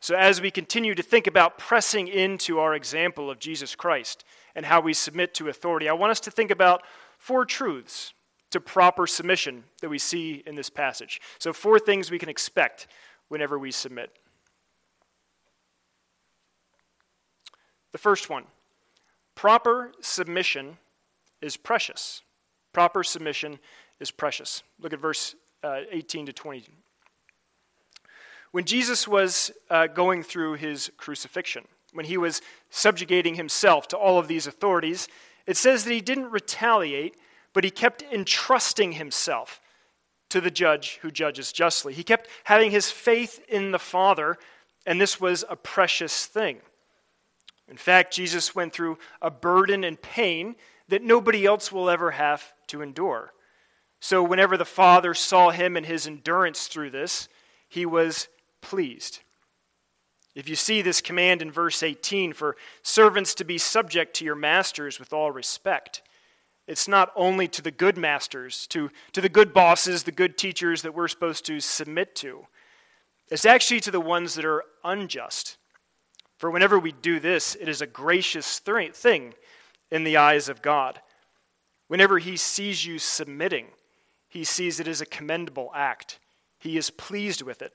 So, 0.00 0.16
as 0.16 0.40
we 0.40 0.50
continue 0.50 0.94
to 0.94 1.02
think 1.02 1.26
about 1.26 1.58
pressing 1.58 2.08
into 2.08 2.58
our 2.58 2.74
example 2.74 3.30
of 3.30 3.38
Jesus 3.38 3.74
Christ 3.74 4.24
and 4.54 4.64
how 4.64 4.80
we 4.80 4.94
submit 4.94 5.34
to 5.34 5.48
authority, 5.48 5.86
I 5.86 5.92
want 5.92 6.10
us 6.10 6.20
to 6.20 6.30
think 6.30 6.50
about 6.50 6.80
four 7.18 7.44
truths 7.44 8.14
to 8.50 8.60
proper 8.60 9.06
submission 9.06 9.64
that 9.82 9.90
we 9.90 9.98
see 9.98 10.42
in 10.46 10.54
this 10.54 10.70
passage. 10.70 11.20
So, 11.38 11.52
four 11.52 11.78
things 11.78 12.10
we 12.10 12.18
can 12.18 12.30
expect 12.30 12.86
whenever 13.28 13.58
we 13.58 13.70
submit. 13.70 14.10
The 17.92 17.98
first 17.98 18.30
one 18.30 18.44
proper 19.34 19.92
submission 20.00 20.78
is 21.42 21.58
precious. 21.58 22.22
Proper 22.72 23.04
submission 23.04 23.58
is 24.00 24.10
precious. 24.10 24.62
Look 24.80 24.94
at 24.94 25.00
verse 25.00 25.34
uh, 25.64 25.80
18 25.90 26.26
to 26.26 26.32
20. 26.32 26.68
When 28.52 28.64
Jesus 28.64 29.08
was 29.08 29.50
uh, 29.70 29.88
going 29.88 30.22
through 30.22 30.54
his 30.54 30.92
crucifixion, 30.96 31.64
when 31.92 32.06
he 32.06 32.16
was 32.16 32.42
subjugating 32.70 33.34
himself 33.34 33.88
to 33.88 33.96
all 33.96 34.18
of 34.18 34.28
these 34.28 34.46
authorities, 34.46 35.08
it 35.46 35.56
says 35.56 35.84
that 35.84 35.92
he 35.92 36.00
didn't 36.00 36.30
retaliate, 36.30 37.16
but 37.52 37.64
he 37.64 37.70
kept 37.70 38.02
entrusting 38.02 38.92
himself 38.92 39.60
to 40.28 40.40
the 40.40 40.50
judge 40.50 40.98
who 41.02 41.10
judges 41.10 41.52
justly. 41.52 41.94
He 41.94 42.04
kept 42.04 42.28
having 42.44 42.70
his 42.70 42.90
faith 42.90 43.40
in 43.48 43.72
the 43.72 43.78
Father, 43.78 44.36
and 44.86 45.00
this 45.00 45.20
was 45.20 45.44
a 45.48 45.56
precious 45.56 46.26
thing. 46.26 46.58
In 47.68 47.76
fact, 47.76 48.12
Jesus 48.12 48.54
went 48.54 48.72
through 48.72 48.98
a 49.22 49.30
burden 49.30 49.84
and 49.84 50.00
pain 50.00 50.56
that 50.88 51.02
nobody 51.02 51.46
else 51.46 51.72
will 51.72 51.88
ever 51.88 52.10
have 52.10 52.52
to 52.68 52.82
endure. 52.82 53.32
So, 54.04 54.22
whenever 54.22 54.58
the 54.58 54.66
Father 54.66 55.14
saw 55.14 55.48
him 55.48 55.78
and 55.78 55.86
his 55.86 56.06
endurance 56.06 56.66
through 56.66 56.90
this, 56.90 57.26
he 57.70 57.86
was 57.86 58.28
pleased. 58.60 59.20
If 60.34 60.46
you 60.46 60.56
see 60.56 60.82
this 60.82 61.00
command 61.00 61.40
in 61.40 61.50
verse 61.50 61.82
18 61.82 62.34
for 62.34 62.58
servants 62.82 63.34
to 63.36 63.46
be 63.46 63.56
subject 63.56 64.14
to 64.16 64.24
your 64.26 64.34
masters 64.34 64.98
with 64.98 65.14
all 65.14 65.30
respect, 65.30 66.02
it's 66.66 66.86
not 66.86 67.12
only 67.16 67.48
to 67.48 67.62
the 67.62 67.70
good 67.70 67.96
masters, 67.96 68.66
to, 68.66 68.90
to 69.14 69.22
the 69.22 69.30
good 69.30 69.54
bosses, 69.54 70.02
the 70.02 70.12
good 70.12 70.36
teachers 70.36 70.82
that 70.82 70.94
we're 70.94 71.08
supposed 71.08 71.46
to 71.46 71.58
submit 71.58 72.14
to. 72.16 72.46
It's 73.30 73.46
actually 73.46 73.80
to 73.80 73.90
the 73.90 74.00
ones 74.00 74.34
that 74.34 74.44
are 74.44 74.64
unjust. 74.84 75.56
For 76.36 76.50
whenever 76.50 76.78
we 76.78 76.92
do 76.92 77.20
this, 77.20 77.54
it 77.58 77.70
is 77.70 77.80
a 77.80 77.86
gracious 77.86 78.58
thing 78.58 79.32
in 79.90 80.04
the 80.04 80.18
eyes 80.18 80.50
of 80.50 80.60
God. 80.60 81.00
Whenever 81.88 82.18
He 82.18 82.36
sees 82.36 82.84
you 82.84 82.98
submitting, 82.98 83.68
He 84.34 84.42
sees 84.42 84.80
it 84.80 84.88
as 84.88 85.00
a 85.00 85.06
commendable 85.06 85.70
act. 85.76 86.18
He 86.58 86.76
is 86.76 86.90
pleased 86.90 87.40
with 87.40 87.62
it. 87.62 87.72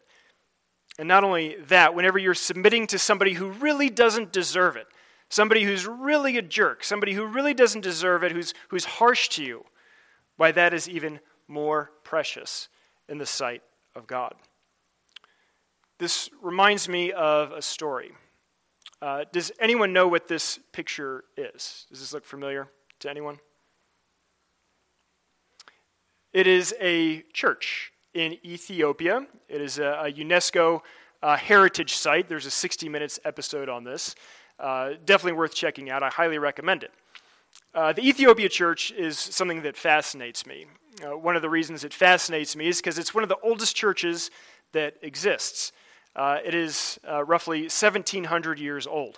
And 1.00 1.08
not 1.08 1.24
only 1.24 1.56
that, 1.70 1.96
whenever 1.96 2.20
you're 2.20 2.34
submitting 2.34 2.86
to 2.88 3.00
somebody 3.00 3.32
who 3.32 3.48
really 3.48 3.90
doesn't 3.90 4.34
deserve 4.34 4.76
it, 4.76 4.86
somebody 5.30 5.64
who's 5.64 5.88
really 5.88 6.38
a 6.38 6.42
jerk, 6.42 6.84
somebody 6.84 7.14
who 7.14 7.26
really 7.26 7.54
doesn't 7.54 7.80
deserve 7.80 8.26
it, 8.26 8.34
who's, 8.34 8.54
who's 8.68 8.84
harsh 8.84 9.30
to 9.30 9.44
you, 9.44 9.64
why 10.36 10.52
that 10.52 10.74
is 10.74 10.90
even 10.90 11.22
more 11.48 11.92
precious 12.04 12.68
in 13.08 13.20
the 13.20 13.26
sight 13.26 13.64
of 13.96 14.06
God. 14.06 14.36
This 15.98 16.30
reminds 16.42 16.90
me 16.90 17.14
of 17.14 17.54
a 17.54 17.62
story. 17.62 18.12
Uh, 19.02 19.24
does 19.32 19.54
anyone 19.62 19.94
know 19.94 20.10
what 20.10 20.28
this 20.28 20.60
picture 20.74 21.24
is? 21.38 21.86
Does 21.90 22.02
this 22.02 22.12
look 22.12 22.26
familiar 22.26 22.68
to 23.00 23.10
anyone? 23.10 23.40
It 26.32 26.46
is 26.46 26.76
a 26.80 27.24
church 27.34 27.92
in 28.14 28.38
Ethiopia. 28.46 29.26
It 29.48 29.62
is 29.62 29.80
a, 29.80 30.04
a 30.06 30.12
UNESCO 30.12 30.82
uh, 31.24 31.36
heritage 31.36 31.96
site. 31.96 32.30
There's 32.30 32.46
a 32.46 32.52
60 32.52 32.88
minutes 32.88 33.20
episode 33.26 33.68
on 33.68 33.84
this. 33.84 34.14
Uh, 34.60 34.92
definitely 35.06 35.40
worth 35.40 35.56
checking 35.56 35.90
out. 35.90 36.04
I 36.04 36.10
highly 36.10 36.38
recommend 36.38 36.84
it. 36.84 36.92
Uh, 37.74 37.94
the 37.94 38.08
Ethiopia 38.08 38.48
church 38.48 38.92
is 38.92 39.18
something 39.18 39.64
that 39.64 39.76
fascinates 39.76 40.46
me. 40.46 40.68
Uh, 41.04 41.18
one 41.18 41.36
of 41.36 41.42
the 41.42 41.50
reasons 41.50 41.84
it 41.84 41.96
fascinates 41.96 42.56
me 42.56 42.68
is 42.68 42.78
because 42.78 43.00
it's 43.00 43.16
one 43.16 43.24
of 43.24 43.30
the 43.30 43.38
oldest 43.42 43.76
churches 43.76 44.30
that 44.74 44.98
exists. 45.02 45.72
Uh, 46.16 46.38
it 46.46 46.54
is 46.54 47.00
uh, 47.10 47.24
roughly 47.24 47.62
1,700 47.62 48.60
years 48.60 48.86
old. 48.86 49.18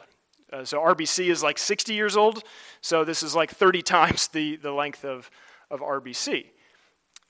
so 0.63 0.79
RBC 0.79 1.29
is 1.29 1.43
like 1.43 1.57
60 1.57 1.93
years 1.93 2.15
old, 2.15 2.43
so 2.79 3.03
this 3.03 3.21
is 3.21 3.35
like 3.35 3.51
30 3.51 3.81
times 3.97 4.29
the, 4.29 4.55
the 4.55 4.71
length 4.71 5.03
of, 5.03 5.29
of 5.69 5.81
RBC. 5.81 6.45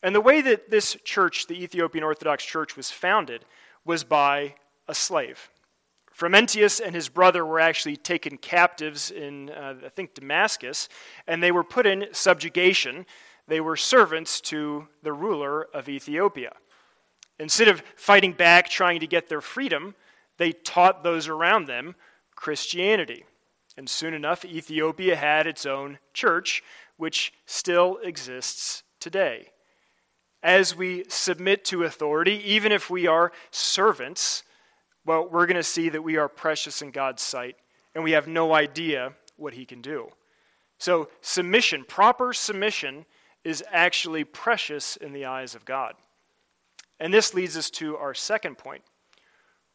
And 0.04 0.16
the 0.16 0.22
way 0.22 0.42
that 0.42 0.70
this 0.70 0.98
church, 1.04 1.48
the 1.48 1.62
Ethiopian 1.64 2.04
Orthodox 2.04 2.44
Church, 2.44 2.76
was 2.76 2.90
founded 2.90 3.46
was 3.86 4.04
by 4.04 4.56
a 4.88 4.96
slave. 4.96 5.50
Frumentius 6.14 6.82
and 6.84 6.94
his 6.94 7.08
brother 7.08 7.46
were 7.46 7.60
actually 7.60 7.98
taken 7.98 8.38
captives 8.38 9.12
in, 9.12 9.50
uh, 9.50 9.76
I 9.86 9.90
think, 9.90 10.14
Damascus, 10.14 10.90
and 11.28 11.42
they 11.42 11.52
were 11.52 11.64
put 11.64 11.86
in 11.86 12.08
subjugation. 12.12 13.06
They 13.48 13.62
were 13.62 13.78
servants 13.78 14.42
to 14.42 14.88
the 15.04 15.14
ruler 15.14 15.64
of 15.74 15.88
Ethiopia. 15.88 16.54
Instead 17.40 17.68
of 17.68 17.82
fighting 17.96 18.34
back, 18.34 18.70
trying 18.70 19.00
to 19.00 19.08
get 19.08 19.30
their 19.30 19.42
freedom, 19.42 19.96
they 20.38 20.52
taught 20.52 21.04
those 21.04 21.28
around 21.28 21.68
them 21.68 21.96
Christianity. 22.36 23.26
And 23.78 23.90
soon 23.90 24.14
enough, 24.14 24.44
Ethiopia 24.44 25.16
had 25.16 25.48
its 25.48 25.66
own 25.66 26.00
church, 26.14 26.62
which 26.98 27.34
still 27.46 27.98
exists 28.04 28.84
today 29.00 29.51
as 30.44 30.76
we 30.76 31.04
submit 31.08 31.64
to 31.66 31.84
authority, 31.84 32.42
even 32.46 32.72
if 32.72 32.90
we 32.90 33.08
are 33.08 33.32
servants, 33.52 34.44
well, 35.06 35.28
we're 35.28 35.46
going 35.46 35.56
to 35.56 35.64
see 35.64 35.90
that 35.90 36.02
we 36.02 36.18
are 36.18 36.28
precious 36.28 36.82
in 36.82 36.92
God's 36.92 37.22
sight 37.22 37.56
and 37.94 38.04
we 38.04 38.12
have 38.12 38.28
no 38.28 38.54
idea 38.54 39.14
what 39.38 39.54
He 39.54 39.66
can 39.66 39.82
do. 39.82 40.10
So, 40.78 41.10
submission, 41.22 41.86
proper 41.88 42.34
submission, 42.34 43.06
is 43.44 43.64
actually 43.72 44.24
precious 44.24 44.96
in 44.96 45.14
the 45.14 45.26
eyes 45.26 45.56
of 45.56 45.66
God. 45.66 45.96
And 47.00 47.14
this 47.14 47.34
leads 47.34 47.58
us 47.58 47.70
to 47.72 47.98
our 47.98 48.14
second 48.14 48.58
point. 48.58 48.84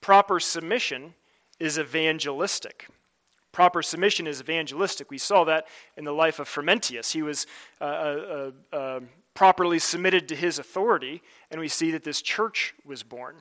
Proper 0.00 0.38
submission 0.40 1.14
is 1.58 1.78
evangelistic. 1.78 2.88
Proper 3.52 3.82
submission 3.82 4.26
is 4.26 4.40
evangelistic. 4.40 5.10
We 5.10 5.18
saw 5.18 5.44
that 5.44 5.66
in 5.96 6.04
the 6.04 6.12
life 6.12 6.38
of 6.38 6.48
Frumentius. 6.48 7.12
He 7.12 7.22
was 7.22 7.46
uh, 7.80 7.84
uh, 7.84 8.50
uh, 8.72 9.00
properly 9.36 9.78
submitted 9.78 10.26
to 10.28 10.34
his 10.34 10.58
authority, 10.58 11.22
and 11.50 11.60
we 11.60 11.68
see 11.68 11.92
that 11.92 12.02
this 12.02 12.22
church 12.22 12.74
was 12.84 13.04
born. 13.04 13.36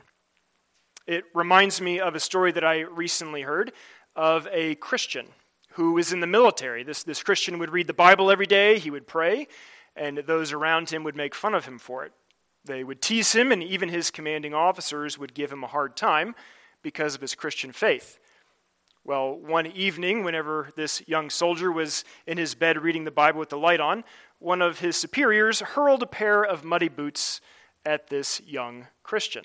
It 1.08 1.24
reminds 1.34 1.82
me 1.82 2.00
of 2.00 2.14
a 2.14 2.20
story 2.20 2.52
that 2.52 2.64
I 2.64 2.82
recently 2.82 3.42
heard 3.42 3.72
of 4.16 4.48
a 4.52 4.76
Christian 4.76 5.28
who 5.72 5.94
was 5.94 6.14
in 6.14 6.20
the 6.20 6.28
military. 6.28 6.84
This, 6.84 7.04
this 7.04 7.24
Christian 7.24 7.58
would 7.60 7.72
read 7.72 7.88
the 7.88 7.94
Bible 7.94 8.30
every 8.30 8.46
day, 8.46 8.78
he 8.78 8.92
would 8.92 9.08
pray, 9.08 9.48
and 9.96 10.18
those 10.20 10.52
around 10.52 10.90
him 10.90 11.04
would 11.04 11.16
make 11.16 11.34
fun 11.34 11.54
of 11.54 11.66
him 11.66 11.80
for 11.80 12.06
it. 12.06 12.12
They 12.66 12.84
would 12.84 13.02
tease 13.02 13.34
him, 13.34 13.52
and 13.52 13.64
even 13.64 13.90
his 13.90 14.12
commanding 14.12 14.54
officers 14.54 15.18
would 15.18 15.34
give 15.34 15.52
him 15.52 15.64
a 15.64 15.68
hard 15.68 15.96
time 15.96 16.36
because 16.82 17.16
of 17.16 17.22
his 17.22 17.36
Christian 17.36 17.72
faith. 17.72 18.20
Well, 19.04 19.36
one 19.36 19.68
evening, 19.68 20.24
whenever 20.24 20.70
this 20.76 21.08
young 21.08 21.30
soldier 21.30 21.72
was 21.72 22.04
in 22.26 22.40
his 22.40 22.56
bed 22.56 22.82
reading 22.82 23.04
the 23.04 23.12
Bible 23.12 23.40
with 23.40 23.50
the 23.50 23.58
light 23.58 23.80
on, 23.80 24.04
one 24.46 24.62
of 24.62 24.78
his 24.78 24.96
superiors 24.96 25.60
hurled 25.60 26.04
a 26.04 26.06
pair 26.06 26.44
of 26.44 26.64
muddy 26.64 26.88
boots 26.88 27.42
at 27.84 28.10
this 28.10 28.40
young 28.46 28.86
Christian. 29.02 29.44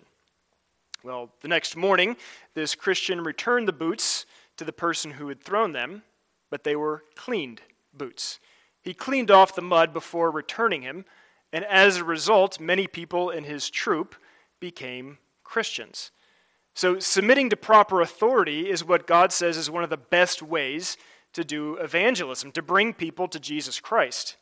Well, 1.02 1.30
the 1.40 1.48
next 1.48 1.74
morning, 1.74 2.18
this 2.52 2.74
Christian 2.74 3.24
returned 3.24 3.66
the 3.66 3.72
boots 3.72 4.26
to 4.58 4.64
the 4.64 4.74
person 4.74 5.12
who 5.12 5.28
had 5.28 5.42
thrown 5.42 5.72
them, 5.72 6.02
but 6.50 6.64
they 6.64 6.76
were 6.76 7.02
cleaned 7.16 7.62
boots. 7.94 8.40
He 8.82 8.92
cleaned 8.92 9.30
off 9.30 9.54
the 9.54 9.62
mud 9.62 9.94
before 9.94 10.30
returning 10.30 10.82
him, 10.82 11.06
and 11.50 11.64
as 11.64 11.96
a 11.96 12.04
result, 12.04 12.60
many 12.60 12.86
people 12.86 13.30
in 13.30 13.44
his 13.44 13.70
troop 13.70 14.14
became 14.60 15.16
Christians. 15.42 16.10
So, 16.74 16.98
submitting 16.98 17.48
to 17.48 17.56
proper 17.56 18.02
authority 18.02 18.68
is 18.68 18.84
what 18.84 19.06
God 19.06 19.32
says 19.32 19.56
is 19.56 19.70
one 19.70 19.82
of 19.82 19.88
the 19.88 19.96
best 19.96 20.42
ways 20.42 20.98
to 21.32 21.42
do 21.42 21.76
evangelism, 21.76 22.52
to 22.52 22.60
bring 22.60 22.92
people 22.92 23.28
to 23.28 23.40
Jesus 23.40 23.80
Christ. 23.80 24.36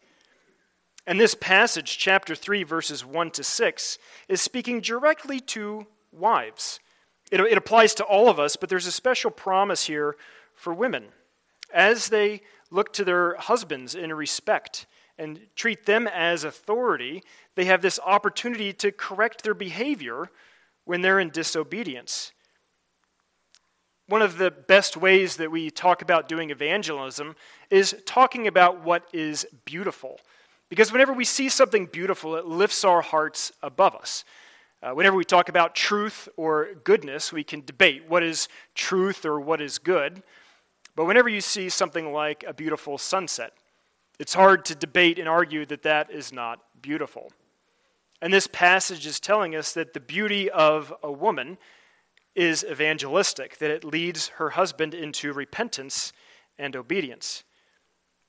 And 1.09 1.19
this 1.19 1.35
passage, 1.35 1.97
chapter 1.97 2.35
3, 2.35 2.65
verses 2.65 3.03
1 3.03 3.31
to 3.31 3.43
6, 3.43 3.99
is 4.29 4.43
speaking 4.43 4.83
directly 4.83 5.41
to 5.41 5.87
wives. 6.13 6.81
It, 7.33 7.41
it 7.41 7.57
applies 7.57 7.95
to 7.95 8.05
all 8.05 8.29
of 8.29 8.39
us, 8.39 8.57
but 8.57 8.69
there's 8.69 8.87
a 8.87 8.93
special 8.93 9.31
promise 9.31 9.87
here 9.87 10.17
for 10.55 10.75
women. 10.75 11.07
As 11.73 12.11
they 12.11 12.43
look 12.71 12.93
to 12.93 13.05
their 13.05 13.37
husbands 13.37 13.95
in 13.95 14.13
respect 14.13 14.85
and 15.17 15.41
treat 15.57 15.87
them 15.87 16.07
as 16.07 16.45
authority, 16.45 17.23
they 17.55 17.65
have 17.65 17.81
this 17.81 17.99
opportunity 18.05 18.75
to 18.75 18.93
correct 18.93 19.43
their 19.43 19.55
behavior 19.55 20.31
when 20.85 21.01
they're 21.01 21.21
in 21.21 21.31
disobedience. 21.31 22.33
One 24.09 24.21
of 24.21 24.37
the 24.37 24.51
best 24.51 24.95
ways 24.95 25.37
that 25.37 25.51
we 25.51 25.71
talk 25.71 26.03
about 26.03 26.29
doing 26.29 26.51
evangelism 26.51 27.35
is 27.71 27.97
talking 28.05 28.47
about 28.47 28.85
what 28.85 29.09
is 29.15 29.47
beautiful. 29.65 30.21
Because 30.69 30.93
whenever 30.93 31.13
we 31.13 31.25
see 31.25 31.49
something 31.49 31.87
beautiful, 31.87 32.37
it 32.37 32.47
lifts 32.47 32.85
our 32.85 33.01
hearts 33.01 33.53
above 33.63 33.95
us. 33.95 34.25
Uh, 34.83 34.93
whenever 34.93 35.17
we 35.17 35.25
talk 35.25 35.49
about 35.49 35.75
truth 35.75 36.29
or 36.37 36.69
goodness, 36.85 37.33
we 37.33 37.43
can 37.43 37.65
debate 37.65 38.05
what 38.09 38.23
is 38.23 38.49
truth 38.75 39.25
or 39.25 39.41
what 39.41 39.61
is 39.61 39.79
good. 39.79 40.23
But 40.95 41.07
whenever 41.07 41.29
you 41.29 41.41
see 41.41 41.69
something 41.69 42.13
like 42.13 42.45
a 42.47 42.53
beautiful 42.53 42.99
sunset, 42.99 43.53
it's 44.19 44.35
hard 44.35 44.65
to 44.67 44.75
debate 44.75 45.19
and 45.19 45.29
argue 45.29 45.65
that 45.67 45.83
that 45.83 46.11
is 46.11 46.33
not 46.33 46.61
beautiful. 46.83 47.33
And 48.21 48.33
this 48.33 48.49
passage 48.49 49.07
is 49.07 49.21
telling 49.21 49.55
us 49.55 49.73
that 49.73 49.95
the 49.95 50.01
beauty 50.01 50.51
of 50.51 50.93
a 51.03 51.11
woman 51.11 51.57
is 52.35 52.65
evangelistic, 52.65 53.59
that 53.59 53.71
it 53.71 53.85
leads 53.85 54.29
her 54.29 54.51
husband 54.51 54.95
into 54.95 55.33
repentance 55.33 56.13
and 56.59 56.77
obedience. 56.77 57.45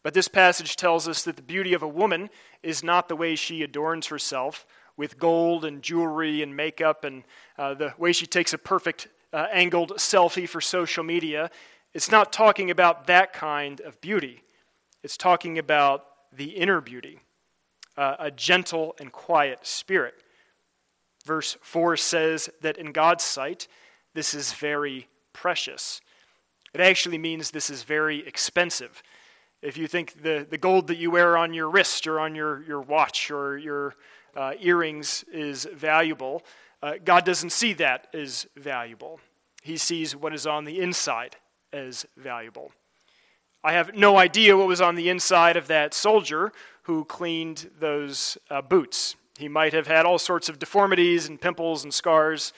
But 0.04 0.14
this 0.14 0.28
passage 0.28 0.76
tells 0.76 1.08
us 1.08 1.24
that 1.24 1.36
the 1.36 1.42
beauty 1.42 1.74
of 1.74 1.84
a 1.84 1.88
woman 1.88 2.30
is 2.64 2.84
not 2.84 3.10
the 3.10 3.16
way 3.16 3.36
she 3.36 3.64
adorns 3.64 4.08
herself 4.08 4.66
with 4.96 5.18
gold 5.18 5.66
and 5.66 5.82
jewelry 5.82 6.42
and 6.42 6.56
makeup 6.56 7.04
and 7.04 7.24
uh, 7.58 7.74
the 7.74 7.94
way 7.98 8.12
she 8.12 8.26
takes 8.26 8.54
a 8.54 8.58
perfect 8.58 9.08
uh, 9.32 9.48
angled 9.52 9.92
selfie 9.92 10.48
for 10.48 10.62
social 10.62 11.04
media. 11.04 11.50
It's 11.94 12.12
not 12.12 12.32
talking 12.32 12.72
about 12.72 13.08
that 13.08 13.34
kind 13.34 13.82
of 13.82 14.00
beauty. 14.02 14.44
It's 15.04 15.18
talking 15.18 15.58
about 15.58 16.06
the 16.32 16.50
inner 16.50 16.82
beauty, 16.82 17.20
uh, 17.98 18.16
a 18.20 18.32
gentle 18.32 18.96
and 19.00 19.12
quiet 19.12 19.60
spirit. 19.66 20.16
Verse 21.26 21.58
4 21.62 21.98
says 21.98 22.50
that 22.62 22.78
in 22.78 22.92
God's 22.92 23.24
sight, 23.24 23.68
this 24.14 24.34
is 24.34 24.54
very 24.54 25.08
precious. 25.34 26.02
It 26.74 26.82
actually 26.82 27.18
means 27.18 27.52
this 27.52 27.70
is 27.70 27.84
very 27.84 28.26
expensive. 28.28 29.02
If 29.62 29.78
you 29.78 29.88
think 29.88 30.22
the, 30.24 30.48
the 30.50 30.58
gold 30.58 30.88
that 30.88 30.98
you 30.98 31.12
wear 31.12 31.38
on 31.38 31.54
your 31.54 31.69
wrist 31.69 32.08
or 32.08 32.19
on 32.19 32.34
your, 32.34 32.63
your 32.63 32.80
watch 32.80 33.30
or 33.30 33.58
your 33.58 33.95
uh, 34.36 34.54
earrings 34.60 35.26
is 35.34 35.65
valuable, 35.65 36.43
uh, 36.82 36.93
God 37.04 37.26
doesn't 37.26 37.52
see 37.52 37.74
that 37.74 38.08
as 38.13 38.48
valuable. 38.56 39.19
He 39.62 39.76
sees 39.76 40.15
what 40.15 40.34
is 40.34 40.48
on 40.48 40.63
the 40.63 40.80
inside 40.80 41.36
as 41.74 42.06
valuable. 42.15 42.72
I 43.62 43.74
have 43.74 43.93
no 43.93 44.17
idea 44.17 44.56
what 44.56 44.67
was 44.67 44.80
on 44.80 44.95
the 44.95 45.10
inside 45.10 45.58
of 45.58 45.67
that 45.67 45.93
soldier 45.93 46.54
who 46.84 47.04
cleaned 47.04 47.69
those 47.80 48.38
uh, 48.50 48.62
boots. 48.62 49.17
He 49.38 49.50
might 49.50 49.74
have 49.74 49.88
had 49.88 50.06
all 50.06 50.17
sorts 50.17 50.48
of 50.48 50.60
deformities 50.60 51.28
and 51.28 51.39
pimples 51.39 51.84
and 51.84 51.93
scars, 51.93 52.54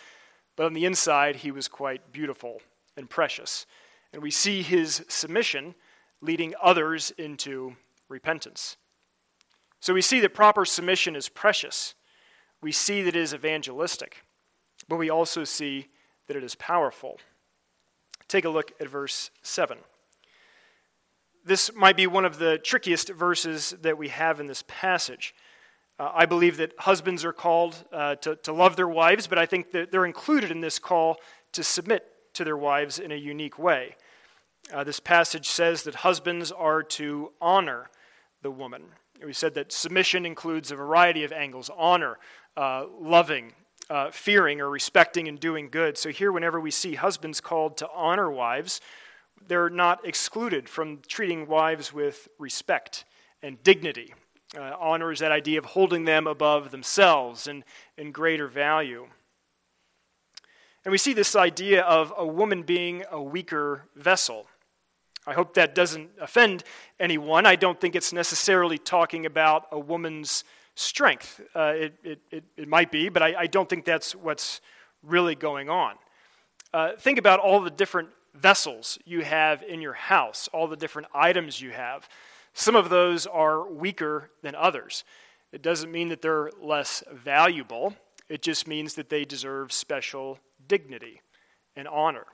but 0.56 0.68
on 0.68 0.74
the 0.74 0.86
inside, 0.86 1.38
he 1.38 1.50
was 1.50 1.68
quite 1.68 2.12
beautiful 2.12 2.62
and 2.96 3.10
precious. 3.10 3.66
And 4.14 4.22
we 4.22 4.30
see 4.30 4.62
his 4.62 5.04
submission 5.08 5.74
leading 6.22 6.54
others 6.62 7.12
into 7.18 7.76
repentance. 8.08 8.78
So 9.80 9.94
we 9.94 10.02
see 10.02 10.20
that 10.20 10.34
proper 10.34 10.64
submission 10.64 11.16
is 11.16 11.28
precious. 11.28 11.96
We 12.62 12.72
see 12.72 13.02
that 13.02 13.16
it 13.16 13.20
is 13.20 13.34
evangelistic, 13.34 14.24
but 14.88 14.98
we 14.98 15.10
also 15.10 15.44
see 15.44 15.88
that 16.28 16.38
it 16.38 16.44
is 16.44 16.56
powerful. 16.56 17.20
Take 18.28 18.46
a 18.46 18.50
look 18.50 18.72
at 18.80 18.88
verse 18.88 19.32
7. 19.42 19.80
This 21.44 21.74
might 21.74 21.98
be 21.98 22.06
one 22.06 22.24
of 22.24 22.38
the 22.38 22.60
trickiest 22.60 23.10
verses 23.10 23.76
that 23.82 23.98
we 23.98 24.10
have 24.10 24.40
in 24.40 24.46
this 24.46 24.64
passage. 24.68 25.34
Uh, 25.98 26.12
I 26.14 26.28
believe 26.28 26.58
that 26.58 26.74
husbands 26.78 27.26
are 27.26 27.34
called 27.34 27.84
uh, 27.92 28.16
to, 28.18 28.36
to 28.38 28.54
love 28.54 28.76
their 28.76 28.88
wives, 28.88 29.26
but 29.26 29.40
I 29.40 29.48
think 29.48 29.72
that 29.72 29.92
they're 29.92 30.06
included 30.06 30.52
in 30.52 30.62
this 30.62 30.78
call 30.78 31.18
to 31.54 31.64
submit 31.64 32.06
to 32.34 32.44
their 32.44 32.58
wives 32.58 33.00
in 33.00 33.12
a 33.12 33.16
unique 33.16 33.58
way. 33.58 33.96
Uh, 34.72 34.84
this 34.84 35.00
passage 35.00 35.48
says 35.50 35.84
that 35.84 35.96
husbands 35.96 36.52
are 36.52 36.82
to 36.82 37.32
honor 37.42 37.90
the 38.42 38.52
woman. 38.52 38.84
We 39.24 39.34
said 39.34 39.54
that 39.56 39.72
submission 39.72 40.26
includes 40.26 40.72
a 40.72 40.76
variety 40.76 41.24
of 41.24 41.32
angles 41.32 41.70
honor, 41.78 42.18
uh, 42.56 42.86
loving, 43.00 43.54
uh, 43.90 44.12
fearing, 44.12 44.62
or 44.62 44.70
respecting 44.70 45.28
and 45.28 45.40
doing 45.40 45.70
good. 45.70 45.98
So 45.98 46.10
here, 46.10 46.32
whenever 46.32 46.60
we 46.60 46.72
see 46.72 46.96
husbands 46.96 47.42
called 47.42 47.78
to 47.78 47.90
honor 47.94 48.32
wives, 48.32 48.82
they're 49.48 49.70
not 49.70 50.06
excluded 50.08 50.70
from 50.70 51.00
treating 51.08 51.48
wives 51.48 51.92
with 51.92 52.28
respect 52.40 53.06
and 53.44 53.62
dignity. 53.64 54.14
Uh, 54.58 54.74
honor 54.80 55.12
is 55.12 55.20
that 55.20 55.32
idea 55.32 55.60
of 55.60 55.66
holding 55.66 56.06
them 56.06 56.28
above 56.28 56.72
themselves 56.72 57.48
and 57.48 57.64
in 57.98 58.12
greater 58.12 58.48
value. 58.48 59.08
And 60.84 60.92
we 60.92 60.98
see 60.98 61.14
this 61.14 61.36
idea 61.36 61.84
of 61.84 62.12
a 62.18 62.26
woman 62.26 62.64
being 62.64 63.04
a 63.12 63.22
weaker 63.22 63.86
vessel. 63.96 64.48
I 65.28 65.34
hope 65.34 65.54
that 65.54 65.76
doesn't 65.76 66.10
offend 66.20 66.64
anyone. 67.00 67.46
I 67.46 67.56
don't 67.56 67.80
think 67.80 67.96
it's 67.96 68.12
necessarily 68.12 68.78
talking 68.78 69.26
about 69.26 69.68
a 69.72 69.80
woman's 69.80 70.44
strength. 70.76 71.40
Uh, 71.56 71.74
it, 71.76 71.94
it, 72.04 72.20
it, 72.32 72.44
it, 72.58 72.68
might 72.68 72.92
be, 72.92 73.10
but 73.10 73.22
I, 73.22 73.36
I, 73.42 73.48
don't 73.48 73.70
think 73.70 73.86
that's 73.86 74.16
what's 74.16 74.62
really 75.04 75.36
going 75.36 75.70
on. 75.70 75.96
Uh, 76.74 76.94
think 76.98 77.20
about 77.20 77.40
all 77.40 77.60
the 77.62 77.70
different 77.70 78.10
vessels 78.34 78.98
you 79.06 79.22
have 79.22 79.62
in 79.64 79.82
your 79.82 79.94
house, 79.94 80.50
all 80.54 80.68
the 80.68 80.78
different 80.78 81.08
items 81.14 81.62
you 81.62 81.72
have. 81.72 82.08
Some 82.54 82.76
of 82.76 82.90
those 82.90 83.28
are 83.28 83.70
weaker 83.70 84.32
than 84.42 84.56
others. 84.56 85.04
It 85.52 85.62
doesn't 85.62 85.92
mean 85.92 86.10
that 86.10 86.22
they're 86.22 86.50
less 86.62 87.04
valuable, 87.12 87.96
it 88.30 88.42
just 88.42 88.68
means 88.68 88.96
that 88.96 89.10
they 89.10 89.26
deserve 89.26 89.74
special 89.74 90.40
dignity 90.68 91.22
and 91.76 91.88
honor. 91.88 92.26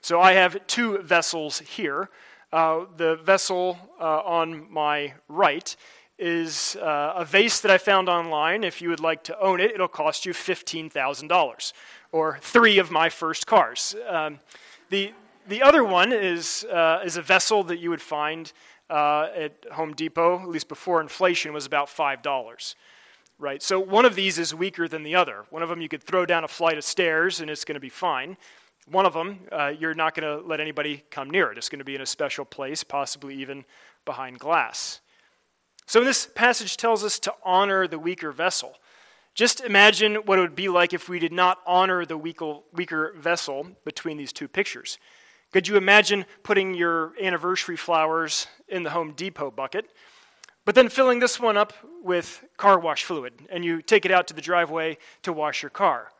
So 0.00 0.20
I 0.20 0.32
have 0.32 0.66
two 0.66 0.98
vessels 0.98 1.58
here. 1.58 2.08
Uh, 2.52 2.84
the 2.96 3.16
vessel 3.16 3.78
uh, 4.00 4.20
on 4.20 4.70
my 4.72 5.14
right 5.28 5.76
is 6.18 6.76
uh, 6.76 7.12
a 7.16 7.24
vase 7.24 7.60
that 7.60 7.70
I 7.70 7.78
found 7.78 8.08
online. 8.08 8.64
If 8.64 8.80
you 8.80 8.88
would 8.88 9.00
like 9.00 9.22
to 9.24 9.38
own 9.40 9.60
it, 9.60 9.72
it'll 9.72 9.88
cost 9.88 10.24
you 10.24 10.32
$15,000 10.32 11.72
or 12.12 12.38
three 12.40 12.78
of 12.78 12.90
my 12.90 13.08
first 13.08 13.46
cars. 13.46 13.94
Um, 14.08 14.38
the, 14.88 15.12
the 15.46 15.62
other 15.62 15.84
one 15.84 16.12
is, 16.12 16.64
uh, 16.72 17.02
is 17.04 17.16
a 17.16 17.22
vessel 17.22 17.62
that 17.64 17.78
you 17.78 17.90
would 17.90 18.02
find 18.02 18.52
uh, 18.90 19.28
at 19.36 19.52
Home 19.72 19.92
Depot, 19.92 20.40
at 20.40 20.48
least 20.48 20.68
before 20.68 21.00
inflation, 21.00 21.52
was 21.52 21.66
about 21.66 21.88
$5 21.88 22.74
right? 23.38 23.62
So 23.62 23.78
one 23.78 24.04
of 24.04 24.14
these 24.16 24.38
is 24.38 24.54
weaker 24.54 24.88
than 24.88 25.04
the 25.04 25.14
other. 25.14 25.44
One 25.50 25.62
of 25.62 25.68
them 25.68 25.80
you 25.80 25.88
could 25.88 26.02
throw 26.02 26.26
down 26.26 26.44
a 26.44 26.48
flight 26.48 26.76
of 26.76 26.84
stairs 26.84 27.40
and 27.40 27.48
it's 27.48 27.64
going 27.64 27.74
to 27.74 27.80
be 27.80 27.88
fine. 27.88 28.36
One 28.90 29.06
of 29.06 29.12
them, 29.12 29.40
uh, 29.52 29.72
you're 29.78 29.94
not 29.94 30.14
going 30.14 30.40
to 30.40 30.46
let 30.46 30.60
anybody 30.60 31.04
come 31.10 31.30
near 31.30 31.52
it. 31.52 31.58
It's 31.58 31.68
going 31.68 31.80
to 31.80 31.84
be 31.84 31.94
in 31.94 32.00
a 32.00 32.06
special 32.06 32.44
place, 32.44 32.82
possibly 32.82 33.34
even 33.36 33.64
behind 34.04 34.38
glass. 34.38 35.00
So 35.86 36.04
this 36.04 36.26
passage 36.34 36.76
tells 36.76 37.04
us 37.04 37.18
to 37.20 37.34
honor 37.44 37.86
the 37.86 37.98
weaker 37.98 38.32
vessel. 38.32 38.74
Just 39.34 39.60
imagine 39.60 40.16
what 40.16 40.38
it 40.38 40.42
would 40.42 40.56
be 40.56 40.68
like 40.68 40.92
if 40.92 41.08
we 41.08 41.18
did 41.18 41.32
not 41.32 41.58
honor 41.66 42.04
the 42.04 42.18
weaker, 42.18 42.58
weaker 42.72 43.14
vessel 43.16 43.68
between 43.84 44.16
these 44.16 44.32
two 44.32 44.48
pictures. 44.48 44.98
Could 45.52 45.68
you 45.68 45.76
imagine 45.76 46.26
putting 46.42 46.74
your 46.74 47.12
anniversary 47.22 47.76
flowers 47.76 48.46
in 48.68 48.82
the 48.82 48.90
Home 48.90 49.12
Depot 49.12 49.50
bucket, 49.50 49.86
but 50.64 50.74
then 50.74 50.88
filling 50.88 51.20
this 51.20 51.40
one 51.40 51.56
up 51.56 51.72
with 52.02 52.44
car 52.56 52.78
wash 52.78 53.04
fluid 53.04 53.32
and 53.48 53.64
you 53.64 53.80
take 53.80 54.04
it 54.04 54.10
out 54.10 54.26
to 54.28 54.34
the 54.34 54.42
driveway 54.42 54.98
to 55.22 55.32
wash 55.32 55.62
your 55.62 55.70
car? 55.70 56.10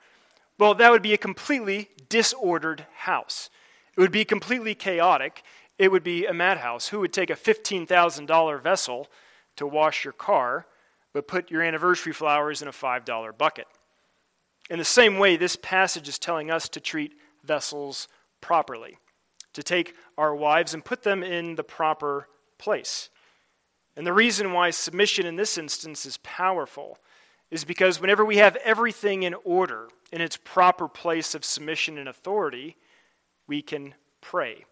Well, 0.58 0.74
that 0.74 0.90
would 0.90 1.02
be 1.02 1.14
a 1.14 1.18
completely 1.18 1.88
disordered 2.08 2.86
house. 2.96 3.50
It 3.96 4.00
would 4.00 4.12
be 4.12 4.24
completely 4.24 4.74
chaotic. 4.74 5.42
It 5.78 5.92
would 5.92 6.02
be 6.02 6.26
a 6.26 6.34
madhouse. 6.34 6.88
Who 6.88 7.00
would 7.00 7.12
take 7.12 7.30
a 7.30 7.34
$15,000 7.34 8.62
vessel 8.62 9.08
to 9.56 9.66
wash 9.66 10.04
your 10.04 10.12
car, 10.12 10.66
but 11.12 11.28
put 11.28 11.50
your 11.50 11.62
anniversary 11.62 12.12
flowers 12.12 12.62
in 12.62 12.68
a 12.68 12.72
$5 12.72 13.38
bucket? 13.38 13.66
In 14.70 14.78
the 14.78 14.84
same 14.84 15.18
way, 15.18 15.36
this 15.36 15.56
passage 15.56 16.08
is 16.08 16.18
telling 16.18 16.50
us 16.50 16.68
to 16.70 16.80
treat 16.80 17.14
vessels 17.44 18.08
properly 18.40 18.98
to 19.58 19.62
take 19.62 19.96
our 20.16 20.34
wives 20.36 20.72
and 20.72 20.84
put 20.84 21.02
them 21.02 21.22
in 21.22 21.56
the 21.56 21.64
proper 21.64 22.28
place. 22.58 23.10
And 23.96 24.06
the 24.06 24.12
reason 24.12 24.52
why 24.52 24.70
submission 24.70 25.26
in 25.26 25.34
this 25.34 25.58
instance 25.58 26.06
is 26.06 26.18
powerful 26.18 26.98
is 27.50 27.64
because 27.64 28.00
whenever 28.00 28.24
we 28.24 28.36
have 28.36 28.56
everything 28.56 29.24
in 29.24 29.34
order, 29.44 29.88
in 30.12 30.20
its 30.20 30.36
proper 30.36 30.88
place 30.88 31.34
of 31.34 31.44
submission 31.44 31.98
and 31.98 32.08
authority, 32.08 32.76
we 33.46 33.62
can 33.62 33.94
pray. 34.20 34.64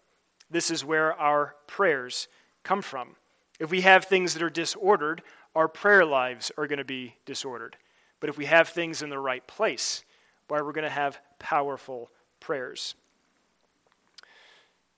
This 0.49 0.71
is 0.71 0.85
where 0.85 1.13
our 1.13 1.55
prayers 1.67 2.27
come 2.63 2.81
from. 2.81 3.15
If 3.59 3.71
we 3.71 3.81
have 3.81 4.05
things 4.05 4.33
that 4.33 4.43
are 4.43 4.49
disordered, 4.49 5.21
our 5.55 5.67
prayer 5.67 6.05
lives 6.05 6.51
are 6.57 6.67
going 6.67 6.77
to 6.77 6.85
be 6.85 7.15
disordered. 7.25 7.77
But 8.19 8.29
if 8.29 8.37
we 8.37 8.45
have 8.45 8.69
things 8.69 9.01
in 9.01 9.09
the 9.09 9.19
right 9.19 9.45
place, 9.47 10.03
why 10.47 10.61
we're 10.61 10.71
going 10.71 10.83
to 10.83 10.89
have 10.89 11.19
powerful 11.39 12.09
prayers. 12.39 12.95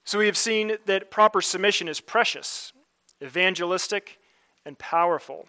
So 0.03 0.19
we 0.19 0.25
have 0.25 0.37
seen 0.37 0.77
that 0.85 1.11
proper 1.11 1.41
submission 1.41 1.87
is 1.87 1.99
precious, 1.99 2.73
evangelistic, 3.21 4.19
and 4.65 4.77
powerful. 4.77 5.47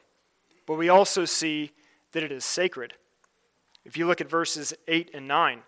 But 0.66 0.74
we 0.74 0.88
also 0.88 1.24
see 1.24 1.72
that 2.12 2.22
it 2.22 2.32
is 2.32 2.44
sacred. 2.44 2.94
If 3.90 3.96
you 3.96 4.06
look 4.06 4.20
at 4.20 4.30
verses 4.30 4.72
8 4.86 5.10
and 5.14 5.26
9, 5.26 5.62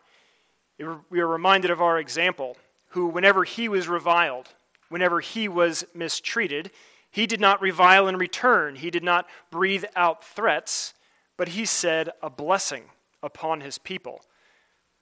we 1.10 1.18
are 1.18 1.26
reminded 1.26 1.72
of 1.72 1.82
our 1.82 1.98
example, 1.98 2.56
who, 2.90 3.08
whenever 3.08 3.42
he 3.42 3.68
was 3.68 3.88
reviled, 3.88 4.50
whenever 4.90 5.18
he 5.18 5.48
was 5.48 5.84
mistreated, 5.92 6.70
he 7.10 7.26
did 7.26 7.40
not 7.40 7.60
revile 7.60 8.06
in 8.06 8.16
return. 8.16 8.76
He 8.76 8.92
did 8.92 9.02
not 9.02 9.28
breathe 9.50 9.86
out 9.96 10.22
threats, 10.22 10.94
but 11.36 11.48
he 11.48 11.64
said 11.64 12.10
a 12.22 12.30
blessing 12.30 12.84
upon 13.24 13.60
his 13.60 13.76
people. 13.76 14.20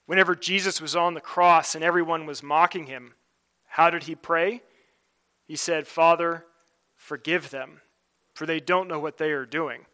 Whenever 0.06 0.34
Jesus 0.34 0.80
was 0.80 0.96
on 0.96 1.12
the 1.12 1.20
cross 1.20 1.74
and 1.74 1.84
everyone 1.84 2.24
was 2.24 2.42
mocking 2.42 2.86
him, 2.86 3.12
how 3.66 3.90
did 3.90 4.04
he 4.04 4.14
pray? 4.14 4.62
He 5.44 5.56
said, 5.56 5.86
Father, 5.86 6.46
forgive 6.96 7.50
them, 7.50 7.82
for 8.32 8.46
they 8.46 8.60
don't 8.60 8.88
know 8.88 8.98
what 8.98 9.18
they 9.18 9.32
are 9.32 9.44
doing. 9.44 9.84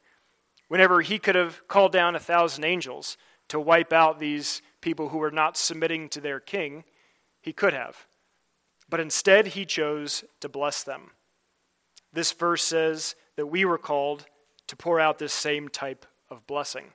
Whenever 0.68 1.00
he 1.00 1.18
could 1.18 1.34
have 1.34 1.66
called 1.68 1.92
down 1.92 2.16
a 2.16 2.20
thousand 2.20 2.64
angels 2.64 3.16
to 3.48 3.60
wipe 3.60 3.92
out 3.92 4.18
these 4.18 4.62
people 4.80 5.10
who 5.10 5.18
were 5.18 5.30
not 5.30 5.56
submitting 5.56 6.08
to 6.08 6.20
their 6.20 6.40
king, 6.40 6.84
he 7.40 7.52
could 7.52 7.72
have. 7.72 8.06
But 8.88 9.00
instead, 9.00 9.48
he 9.48 9.64
chose 9.64 10.24
to 10.40 10.48
bless 10.48 10.82
them. 10.82 11.10
This 12.12 12.32
verse 12.32 12.62
says 12.62 13.14
that 13.36 13.46
we 13.46 13.64
were 13.64 13.78
called 13.78 14.26
to 14.68 14.76
pour 14.76 14.98
out 14.98 15.18
this 15.18 15.32
same 15.32 15.68
type 15.68 16.06
of 16.30 16.46
blessing. 16.46 16.92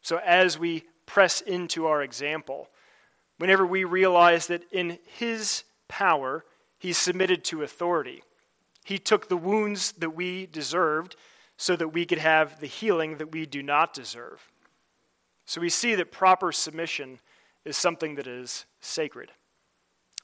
So 0.00 0.18
as 0.24 0.58
we 0.58 0.84
press 1.06 1.40
into 1.40 1.86
our 1.86 2.02
example, 2.02 2.68
whenever 3.38 3.66
we 3.66 3.84
realize 3.84 4.46
that 4.48 4.64
in 4.72 4.98
his 5.18 5.64
power, 5.88 6.44
he 6.78 6.92
submitted 6.92 7.44
to 7.44 7.62
authority. 7.62 8.22
He 8.84 8.98
took 8.98 9.28
the 9.28 9.36
wounds 9.36 9.92
that 9.92 10.10
we 10.10 10.46
deserved 10.46 11.14
so 11.56 11.76
that 11.76 11.88
we 11.88 12.04
could 12.04 12.18
have 12.18 12.60
the 12.60 12.66
healing 12.66 13.18
that 13.18 13.32
we 13.32 13.46
do 13.46 13.62
not 13.62 13.94
deserve. 13.94 14.50
So 15.44 15.60
we 15.60 15.68
see 15.68 15.94
that 15.94 16.12
proper 16.12 16.52
submission 16.52 17.20
is 17.64 17.76
something 17.76 18.14
that 18.16 18.26
is 18.26 18.66
sacred. 18.80 19.30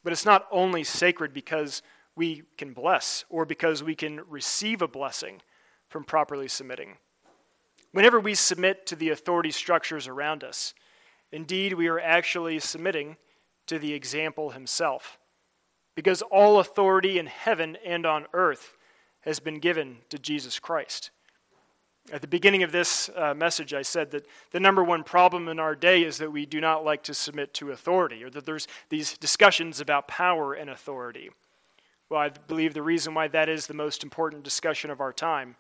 But 0.03 0.13
it's 0.13 0.25
not 0.25 0.47
only 0.51 0.85
sacred 0.85 1.33
because 1.33 1.83
we 2.17 2.43
can 2.57 2.73
bless 2.73 3.25
or 3.29 3.45
because 3.45 3.83
we 3.83 3.95
can 3.95 4.21
receive 4.29 4.83
a 4.83 4.89
blessing 4.89 5.41
from 5.89 6.05
properly 6.05 6.49
submitting. 6.49 6.97
Whenever 7.93 8.21
we 8.21 8.35
submit 8.35 8.87
to 8.87 8.97
the 8.97 9.11
authority 9.11 9.51
structures 9.51 10.07
around 10.07 10.45
us, 10.45 10.75
indeed 11.33 11.75
we 11.75 11.89
are 11.89 12.01
actually 12.01 12.59
submitting 12.59 13.17
to 13.67 13.79
the 13.79 13.95
example 13.95 14.51
himself 14.51 15.19
because 15.95 16.23
all 16.23 16.61
authority 16.61 17.19
in 17.19 17.27
heaven 17.27 17.77
and 17.85 18.07
on 18.07 18.27
earth 18.33 18.77
has 19.23 19.41
been 19.41 19.59
given 19.59 19.99
to 20.09 20.19
Jesus 20.19 20.59
Christ. 20.59 21.11
At 22.11 22.23
the 22.23 22.29
beginning 22.29 22.63
of 22.63 22.73
this 22.73 23.11
uh, 23.15 23.35
message, 23.35 23.75
I 23.75 23.83
said 23.83 24.11
that 24.13 24.27
the 24.51 24.61
number 24.61 24.83
one 24.83 25.05
problem 25.05 25.49
in 25.49 25.59
our 25.59 25.75
day 25.75 26.05
is 26.05 26.19
that 26.19 26.33
we 26.33 26.47
do 26.47 26.61
not 26.61 26.85
like 26.85 27.03
to 27.05 27.15
submit 27.15 27.53
to 27.55 27.71
authority, 27.71 28.25
or 28.25 28.31
that 28.31 28.47
there's 28.47 28.67
these 28.89 29.17
discussions 29.19 29.81
about 29.81 30.09
power 30.09 30.55
and 30.55 30.71
authority. 30.71 31.31
Well, 32.09 32.21
I 32.21 32.31
believe 32.31 32.75
the 32.75 32.83
reason 32.83 33.15
why 33.15 33.29
that 33.29 33.49
is 33.49 33.67
the 33.67 33.75
most 33.75 34.03
important 34.03 34.43
discussion 34.43 34.91
of 34.91 35.01
our 35.01 35.13
time 35.13 35.57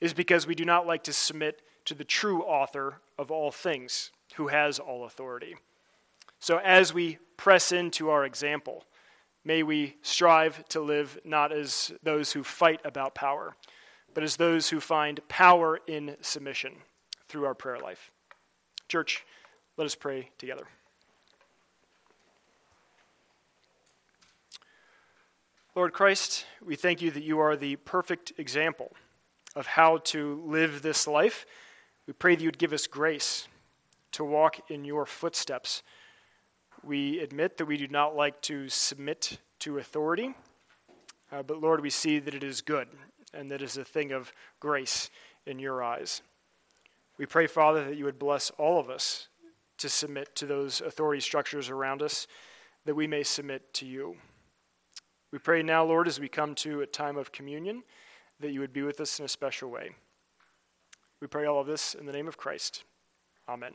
is 0.00 0.12
because 0.12 0.46
we 0.46 0.54
do 0.54 0.64
not 0.64 0.86
like 0.86 1.04
to 1.04 1.12
submit 1.12 1.62
to 1.84 1.94
the 1.94 2.04
true 2.04 2.42
author 2.42 2.98
of 3.18 3.30
all 3.30 3.52
things, 3.52 4.10
who 4.34 4.48
has 4.48 4.78
all 4.78 5.04
authority. 5.04 5.54
So, 6.40 6.58
as 6.58 6.92
we 6.92 7.18
press 7.36 7.70
into 7.70 8.10
our 8.10 8.24
example, 8.24 8.84
May 9.44 9.64
we 9.64 9.96
strive 10.02 10.66
to 10.68 10.80
live 10.80 11.18
not 11.24 11.52
as 11.52 11.92
those 12.02 12.32
who 12.32 12.44
fight 12.44 12.80
about 12.84 13.14
power, 13.14 13.56
but 14.14 14.22
as 14.22 14.36
those 14.36 14.68
who 14.68 14.80
find 14.80 15.26
power 15.28 15.80
in 15.86 16.16
submission 16.20 16.74
through 17.28 17.44
our 17.44 17.54
prayer 17.54 17.78
life. 17.78 18.10
Church, 18.88 19.24
let 19.76 19.84
us 19.84 19.94
pray 19.94 20.30
together. 20.38 20.66
Lord 25.74 25.92
Christ, 25.92 26.44
we 26.62 26.76
thank 26.76 27.00
you 27.00 27.10
that 27.10 27.22
you 27.22 27.38
are 27.38 27.56
the 27.56 27.76
perfect 27.76 28.32
example 28.36 28.92
of 29.56 29.66
how 29.66 29.98
to 29.98 30.42
live 30.46 30.82
this 30.82 31.06
life. 31.06 31.46
We 32.06 32.12
pray 32.12 32.34
that 32.34 32.42
you 32.42 32.48
would 32.48 32.58
give 32.58 32.74
us 32.74 32.86
grace 32.86 33.48
to 34.12 34.24
walk 34.24 34.70
in 34.70 34.84
your 34.84 35.06
footsteps 35.06 35.82
we 36.84 37.20
admit 37.20 37.58
that 37.58 37.66
we 37.66 37.76
do 37.76 37.86
not 37.86 38.16
like 38.16 38.40
to 38.42 38.68
submit 38.68 39.38
to 39.60 39.78
authority, 39.78 40.34
uh, 41.30 41.42
but 41.42 41.60
Lord, 41.60 41.80
we 41.80 41.90
see 41.90 42.18
that 42.18 42.34
it 42.34 42.42
is 42.42 42.60
good 42.60 42.88
and 43.34 43.50
that 43.50 43.62
is 43.62 43.76
a 43.76 43.84
thing 43.84 44.12
of 44.12 44.32
grace 44.60 45.10
in 45.46 45.58
your 45.58 45.82
eyes. 45.82 46.22
We 47.18 47.26
pray, 47.26 47.46
Father, 47.46 47.84
that 47.84 47.96
you 47.96 48.04
would 48.04 48.18
bless 48.18 48.50
all 48.58 48.78
of 48.78 48.90
us 48.90 49.28
to 49.78 49.88
submit 49.88 50.34
to 50.36 50.46
those 50.46 50.80
authority 50.80 51.20
structures 51.20 51.68
around 51.68 52.02
us, 52.02 52.26
that 52.84 52.94
we 52.94 53.06
may 53.06 53.22
submit 53.22 53.72
to 53.74 53.86
you. 53.86 54.16
We 55.32 55.38
pray 55.38 55.62
now, 55.62 55.84
Lord, 55.84 56.08
as 56.08 56.20
we 56.20 56.28
come 56.28 56.54
to 56.56 56.82
a 56.82 56.86
time 56.86 57.16
of 57.16 57.32
communion, 57.32 57.82
that 58.40 58.52
you 58.52 58.60
would 58.60 58.72
be 58.72 58.82
with 58.82 59.00
us 59.00 59.18
in 59.18 59.24
a 59.24 59.28
special 59.28 59.70
way. 59.70 59.92
We 61.20 61.26
pray 61.26 61.46
all 61.46 61.60
of 61.60 61.66
this 61.66 61.94
in 61.94 62.06
the 62.06 62.12
name 62.12 62.28
of 62.28 62.36
Christ. 62.36 62.84
Amen. 63.48 63.72